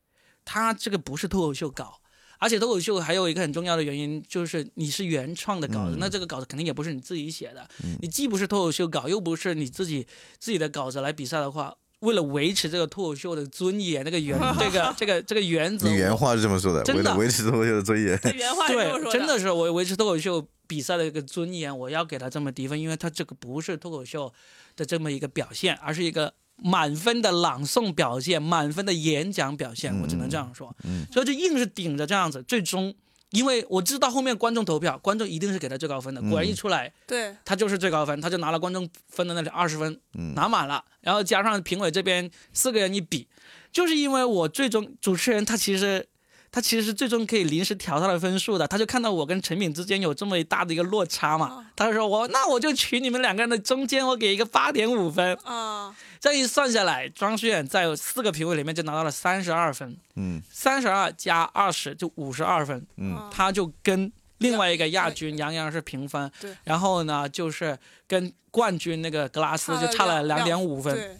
[0.44, 2.00] 他这个不是脱口秀稿，
[2.40, 7.68] 而且脱口秀还有一个很重要的原因就是你是原创的稿子，嗯那这个稿子肯定也不是你自己写的，
[8.00, 10.08] 你既不是脱口秀稿，又不是你自己
[10.40, 11.76] 自己的稿子来比赛的话。
[12.00, 24.32] 为了维持这个脱口秀的尊严，那个原 这个这个这个原则，你原话是这么说的，真的为了维持脱口秀的尊严，原话是这么对，说真的是我维持脱口秀比赛的一个尊严，我要给他这么低分，因为他这个不是脱口秀
[24.76, 30.74] 的这么一个表现，而是一个满分的朗诵表现，满分的演讲表现，我只能这样说。
[30.84, 32.94] 嗯所以就硬是顶着这样子，最终。
[33.30, 36.20] 因为我知道后面观众投票，观众一定是给他最高分的。
[36.22, 40.84] 果然一出来，对，他就是最高分，他就拿了观众分的那里二十分，嗯拿满了。
[41.00, 43.28] 然后加上评委这边四个人一比，
[43.72, 46.06] 就是因为我最终主持人他其实
[46.52, 51.46] 他其实是最终可以临时调他的分数的，他就看到我跟陈敏之间有这么大的一个落差嘛。
[51.46, 55.36] 啊，他就说我那我就取你们两个人的中间，我给一个八点五分。
[55.44, 60.42] 啊，这一算下来，庄诗远在四个评委里面就拿到了三十二分，嗯。
[60.50, 63.14] 三十二加二十就五十二分，嗯。
[63.14, 66.56] 啊他就跟另外一个亚军杨洋是平分，对。
[66.64, 67.78] 然后呢就是
[68.08, 71.16] 跟冠军那个格拉斯就差了两点五分，对，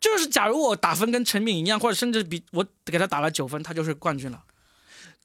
[0.00, 4.42] 就是假如我打分跟陈敏一样，或者甚至比我给他打了九分，他就是冠军了。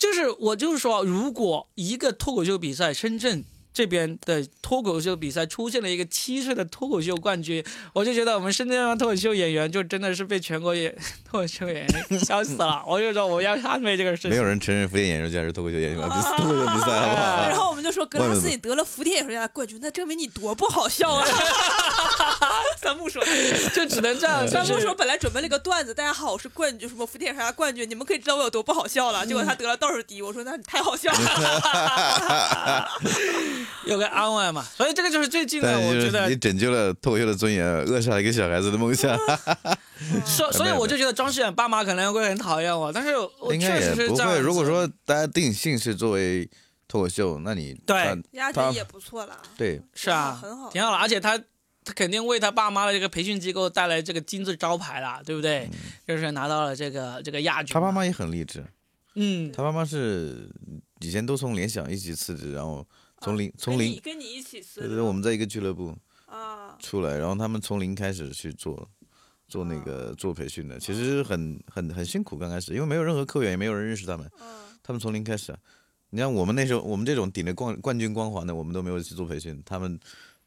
[0.04, 10.95] 就是我就是说，如果一个脱口秀比赛，深圳这边的脱口秀比赛出现了一个七岁的脱口秀冠军，我就觉得我们深圳的脱口秀演员就真的是被全国演
[11.30, 12.84] 脱口秀演员笑死了。
[12.88, 14.30] 我就说我要捍卫这个事情。
[14.32, 17.47] 没有人承认福田演说家是脱口秀演员，比 脱口秀比赛好不好？
[17.49, 21.26] 然后我们就说格拉斯你得了福田演员家的冠军，那证明你多不好笑啊！
[22.80, 23.24] 三木说，
[23.74, 29.26] 就只能这样，三木说本来准备了个段子，大家好，我是冠军，什么福田演员家冠军，你们可以知道我有多不好笑了。
[29.26, 32.89] 结果他得了倒数第一，我说那你太好笑了。
[33.86, 34.64] 有个安慰嘛。
[34.76, 39.18] 所以这个就是最近的，我觉得你拯救了脱口秀的尊严，扼杀了一个小孩子的梦想。
[40.26, 44.03] 所 所以我就觉得庄诗远爸妈可能会很讨厌我，但是我应该确也不会。
[44.03, 44.41] 实是这样子。
[44.41, 46.49] 如果说大家定性是作为
[46.88, 47.95] 脱口秀，那你对
[48.32, 51.38] 亚军也不错啦，对是啊，很好，挺好的，而且他
[51.86, 55.70] 他肯定为他爸妈的这个培训机构带来这个金字招牌啦，对不对？
[56.05, 57.74] 就是拿到了这个这个亚军。
[57.74, 58.66] 他爸，妈也很励志，
[59.16, 60.49] 嗯，他爸妈是
[60.99, 62.86] 以前都从联想一起辞职，然后
[63.24, 65.95] 从零、从零，跟你一起辞对对，我们在一个俱乐部
[66.26, 68.89] 啊，出来，然后他们从零开始去做。
[69.49, 74.47] 做那个做培训的，其实很很很辛苦，刚开始，因为没有任何客源，也没有人认识他们，嗯
[74.82, 75.59] 他们从零开始啊。
[76.09, 79.99] 你像我们那时候，我们这种顶着冠冠军光环的，我们都没有去做培训，他们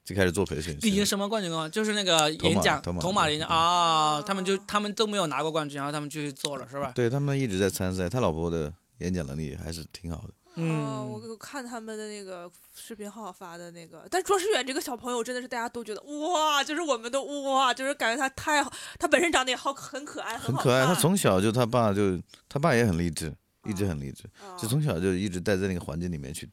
[0.03, 0.77] 就开始做培训。
[0.81, 1.71] 顶着什么冠军光环？
[1.71, 6.91] 就是那个演讲头马演讲啊，他们就他们都没有拿过冠军，然后他们就去做了，是吧？
[6.93, 10.35] 对他们一直在参赛，他老婆的演讲能力还是挺好的。
[10.57, 20.87] 哦，我嗯，我看他们的那个视频号发的那个，但庄诗远这个小朋友真的是大家都觉得哇，就是我们都哇，就是感觉他太好，他本身长得也好，很可爱，好很可爱。
[20.87, 23.35] 他从小就他爸就他爸也很励志，
[23.65, 26.49] 一直很励志，啊就从小就一直待在那个环境里面去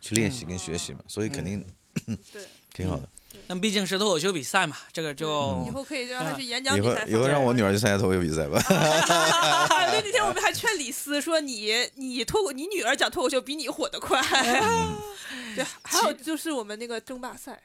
[0.00, 1.64] 去练习跟学习嘛，所以肯定
[2.32, 2.44] 对，
[2.74, 3.08] 挺好的。
[3.48, 7.20] 那毕竟是脱口秀比赛嘛，这个就以后可以让他去演讲比赛以后。
[7.20, 8.60] 以后让我女儿去参加脱口秀比赛吧。
[8.66, 14.20] 对，那天我们还劝李斯说你你脱口你女儿讲脱口秀比你火得快。
[15.54, 17.62] 对，还有就是我们那个争霸赛，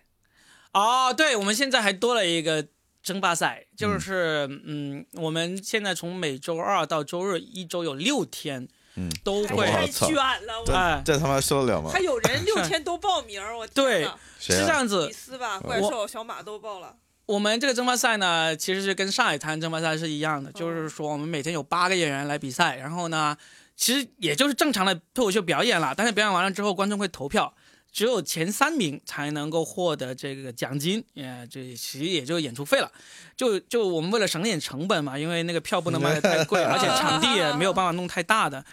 [0.74, 2.66] 哦，对，我们现在还多了一个
[3.04, 12.00] 争霸赛，就是嗯我们现在从每周二到周日，一周有六天，嗯，都会太卷了，我哎这这他妈受得了吗还？
[12.00, 14.60] 有人六千都报名，我天对呐谁啊？
[14.60, 15.14] 是这样子李。
[15.14, 16.96] 斯吧，怪兽、小马都报了。
[17.26, 23.38] 我们这个争霸赛呢，其实是跟上海滩争霸赛是一样的，就是说我们每天有八个演员来比赛，然后呢，
[23.78, 27.54] 其实也就是正常的脱口秀表演了，但是表演完了之后，观众会投票，
[27.92, 32.92] 只有前三名才能够获得这个奖金，也这其实也就演出费了。
[33.36, 38.64] 就就我们为了省点成本嘛，因为那个票不能卖的太贵， 而且场地也没有办法弄太大的，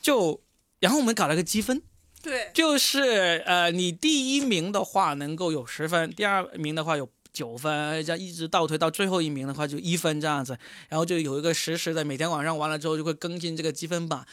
[0.00, 0.40] 就
[0.80, 1.82] 然后我们搞了个积分。
[2.22, 10.56] 对，就是呃，你第一名的话能够有十分，第二名的话有九分，这样一直倒推到最后一名的话就一分这样子，
[10.88, 14.24] 然后就有一个实时的，每天晚上完了之后就会更新这个积分榜，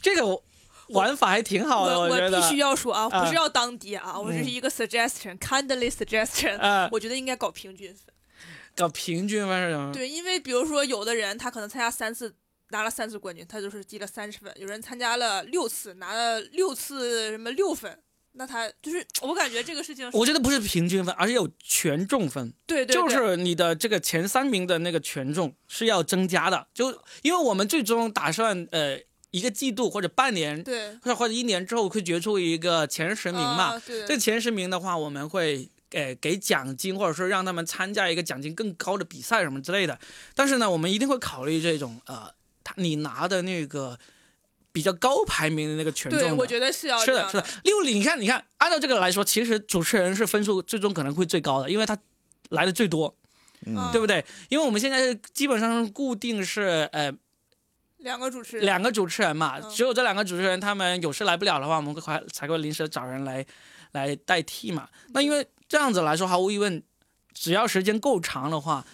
[0.00, 0.40] 这个
[0.88, 2.30] 玩法还挺好的，我我。
[2.30, 8.14] 必须要说啊，啊不是要当爹啊，我这是一个 suggestion，kindly suggestion，啊， 我觉得应该搞平均分。
[8.74, 9.92] 搞平均分是什么？
[9.92, 12.34] 对，因为比如说有的人他可能参加三次。
[12.70, 14.52] 拿了三次冠军，他就是积了三十分。
[14.56, 17.96] 有人参加了六次，拿了六次什么六分，
[18.32, 22.52] 那他就是我感觉这个事情，我觉得不是平均分，而是有权重分。
[22.66, 26.90] 对对对，就是你的这个前三名的那个权重是要增加的，就
[27.22, 28.98] 因为我们最终打算呃
[29.30, 33.74] 一个季度或者半年对或者或者一年之后会决出一个前十名嘛。
[33.74, 39.98] 啊对这前十名的话，我们会给给奖金，或者说让他们参加一个奖金更高的比赛什么之类的。
[40.34, 42.30] 但是呢，我们一定会考虑这种呃，
[42.64, 43.98] 他你拿的那个
[44.72, 47.60] 比较高排名的那个权重对，我觉得是要这样是的，是的。
[47.64, 51.96] 六里，你看，你看，按照这个来说，其实主持人是分数最终可能会最高的，因为他
[52.50, 53.14] 来的最多，
[53.64, 54.24] 嗯对不对？
[54.48, 57.12] 因为我们现在基本上固定是呃
[58.06, 63.44] 两个主持人，两个主持人嘛，嗯只有这两个主持人他们有事来不了的话，我们会还才会临时找人来
[63.92, 64.88] 来代替嘛。
[65.08, 66.80] 那因为这样子来说，毫无疑问，
[67.34, 68.86] 只要时间够长的话，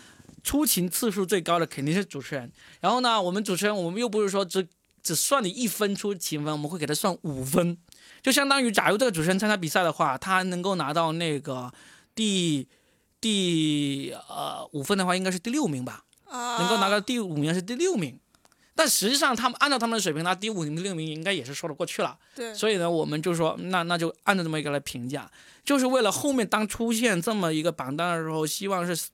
[0.42, 2.50] 出勤次数最高的肯定是主持人。
[2.80, 4.66] 然后呢，我们主持人我们又不是说只
[5.02, 7.76] 只算你一分出勤分，我们会给他算五分，
[8.22, 11.70] 就相当于假如这个主持人参加比赛的话，他能够拿到那个
[12.14, 12.66] 第
[13.20, 16.04] 第呃五分的话，应该是第六名吧。
[16.24, 18.18] 啊，能够拿到第五名是第六名，
[18.74, 22.16] 但实际上他们按照他们的水平拿第五名、第六名应该也是说得过去了。
[22.34, 25.30] 对，所以呢，我们就说那那就按照这么一个来评价，
[25.64, 29.08] 就是为了后面当出现这么一个榜单的时候，希望是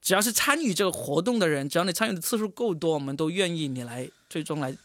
[0.00, 4.76] 只要是参与这个活动的人，只要你参与的次数够多，我们都愿意你来最终来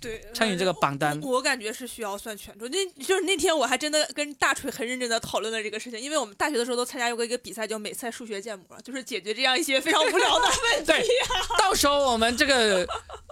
[0.00, 2.68] 对，参与这个榜单我我感觉是需要算权重。
[2.70, 10.86] 那就是那天我还真的跟大锤很认真的讨论了这个事情，因为我们大学的时候都参加过一个比赛叫美赛数学建模，就是解决这样一些非常无聊的问题。
[10.92, 11.04] 对，
[11.58, 12.86] 到时候我们这个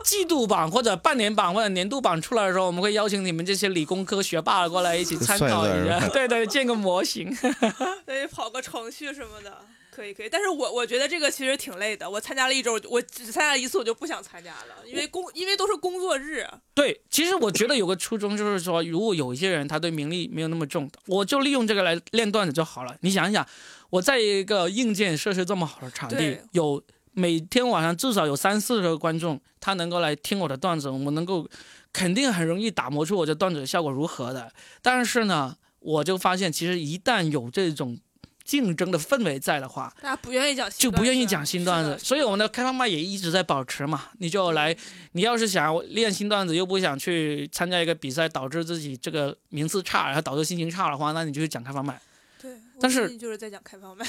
[0.05, 7.37] 季度榜或者半年榜或者年度榜出来的时候，我们会邀请你们这些理工科学霸过来一起参考一下， 对对，建个模型。
[8.05, 9.59] 对，跑个程序什么的，
[9.97, 10.29] 可以可以。
[10.29, 12.09] 但是我我觉得这个其实挺累的。
[12.09, 16.47] 我参加了一周，我只参加了一次，我就不想参加了，因为工因为都是工作日。
[16.75, 22.95] 对，其实我觉得有个初衷就是说，如果有一些人他对名利没有那么重，我就利用这个来练段子就好了。
[23.01, 23.47] 你想一想，
[23.89, 26.83] 我在一个硬件设施这么好的场地，有
[27.13, 31.49] 每天晚上至少有三四十个观众，他能够来听我的段子，我能够
[31.93, 34.53] 肯定很容易打磨出我这段子的效果如何的。
[34.83, 37.99] 但是呢，我就发现其实一旦有这种
[38.47, 44.05] 竞争的氛围在的话，大家不愿意讲新就不愿意讲新段子，所以我们的开放麦也一直在保持嘛。
[44.19, 44.75] 你就来，
[45.13, 52.01] 你要是想练新段子，又不想去参加一个比赛，导致自己这个名次差，然后导致心情差的话，那你就去讲开放麦。
[52.41, 54.07] 对，但是就是在讲开放麦。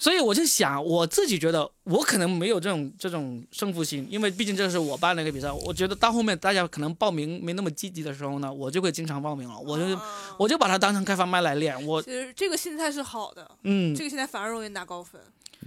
[0.00, 5.52] 所以我就想，我自己觉得我可能没有这种这种胜负心，因为毕竟这是我办的一个比赛。
[5.52, 10.02] 我觉得到后面大家可能报名没那么积极的时候呢，我就会经常报名了，我就啊
[10.38, 11.86] 我就把它当成开放麦来练。
[11.86, 15.20] 我其实这个心态是好的，嗯这，个心态反而容易拿高分。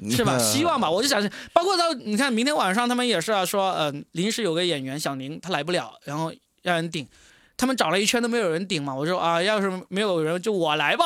[0.09, 0.35] 是吧？
[0.41, 1.21] 希望吧，我就想，
[1.53, 7.07] 包括到你看明天晚上他们也是啊，说呃临时有个演员小宁他来不了，然后让人顶，
[7.55, 11.05] 他们找了一圈都没有人顶嘛，我说啊，要是没有人就我来吧，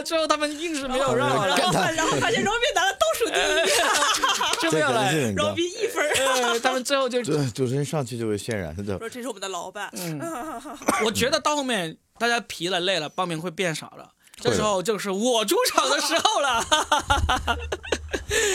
[0.00, 5.12] 最后他们硬是没有让我，然后然后发现 Robin 拿了倒数第一， 就没有来。
[5.34, 10.20] ，Robin 一分他们最后就，主持人上去就会渲染，说这是我们的老板，嗯，
[11.04, 14.08] 我觉得到后面大家疲了累了，报名会变少了。
[14.42, 16.66] 这时候就是我出场的时候了，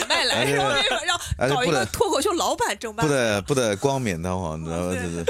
[0.06, 0.74] 麦来，而且然后
[1.38, 3.12] 让搞一个脱口秀老板争办不。
[3.12, 4.94] 得不得光冕堂皇，你知道吗？
[4.94, 5.24] 就是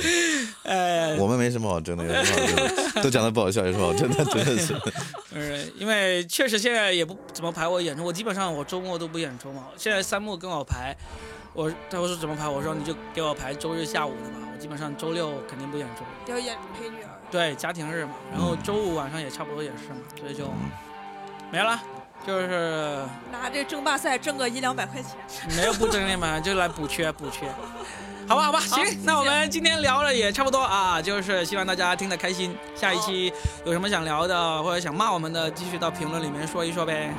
[0.64, 2.56] 呃，我们没什么好争的，有什么好争
[2.94, 3.02] 的？
[3.02, 4.24] 都讲的不好笑，有什么好争的？
[4.24, 4.74] 真的是。
[5.32, 9.68] 呃，因为确实现在也不怎么排我演出，我基本上我周末都不演出嘛。
[9.76, 10.96] 现在三木跟我排，
[11.52, 16.02] 我他说怎么排，我说你就给我排周日下午的吧，我基本上周六肯定不演出。
[16.32, 20.50] 要演陪女儿，对，家庭日嘛，然后周五晚上也差不多也是嘛，所以就
[21.50, 21.80] 没了，
[22.26, 25.12] 就是拿这争霸赛挣个一两百块钱。
[25.56, 27.46] 没有不挣的嘛，就来补缺补缺。
[28.28, 32.54] 好吧，好吧，行那我们今天聊了也差不多啊，就是希望大家听得开心。
[32.74, 33.32] 下一期
[33.64, 37.10] 有什么想聊的或者想骂我们的，继续到评论里面说一说呗。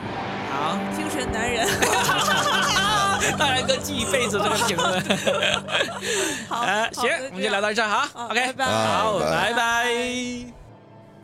[0.51, 1.67] 好，精神男人。
[3.37, 5.03] 大然哥记一辈子这个评论。
[6.47, 8.07] 好，行，我们就聊到这儿哈。
[8.29, 9.87] OK，拜拜好，拜拜拜。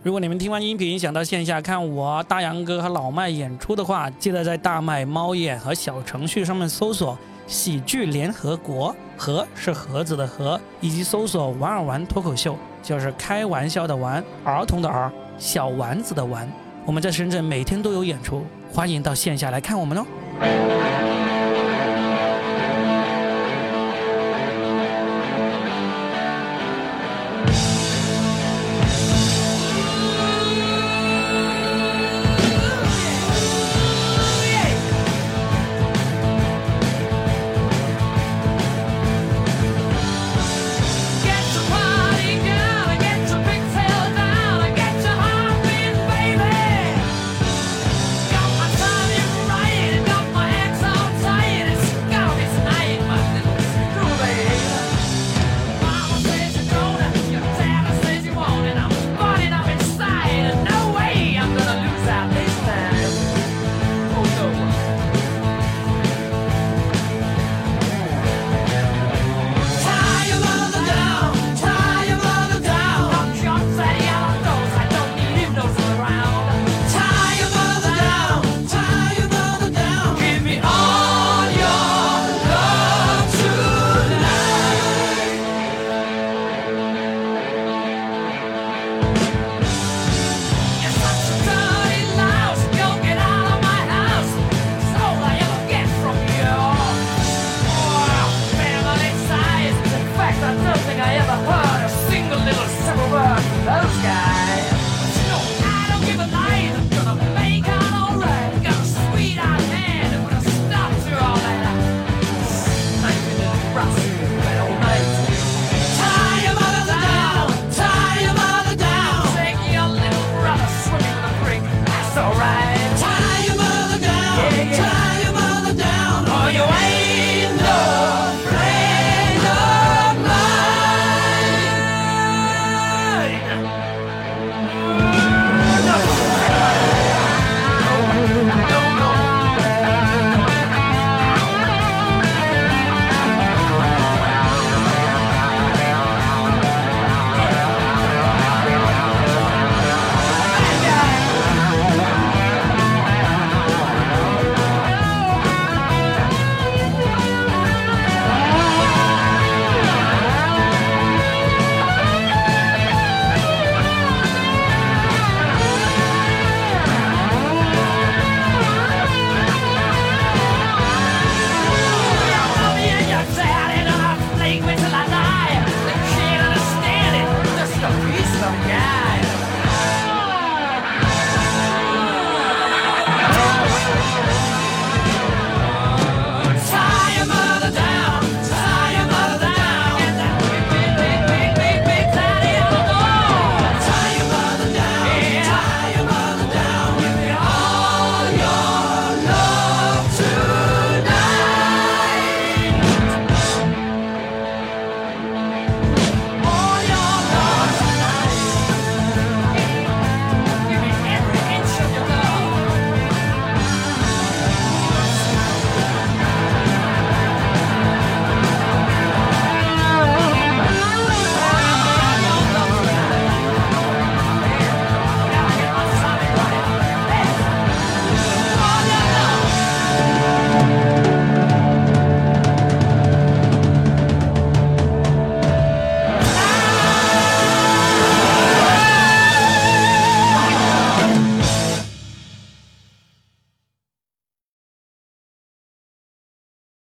[0.04, 7.18] 如果你们听完音频想到线下看我大杨哥和老麦演出的话，记得在大麦猫眼和小程序上面搜索
[7.48, 16.52] “喜剧联合国”，盒是盒子的盒，以及搜索“玩儿玩脱口秀”，就是开玩笑的玩，儿童的儿，小丸子的丸。
[16.86, 21.15] 我们在深圳每天都有演出，欢迎到线下来看我们哦。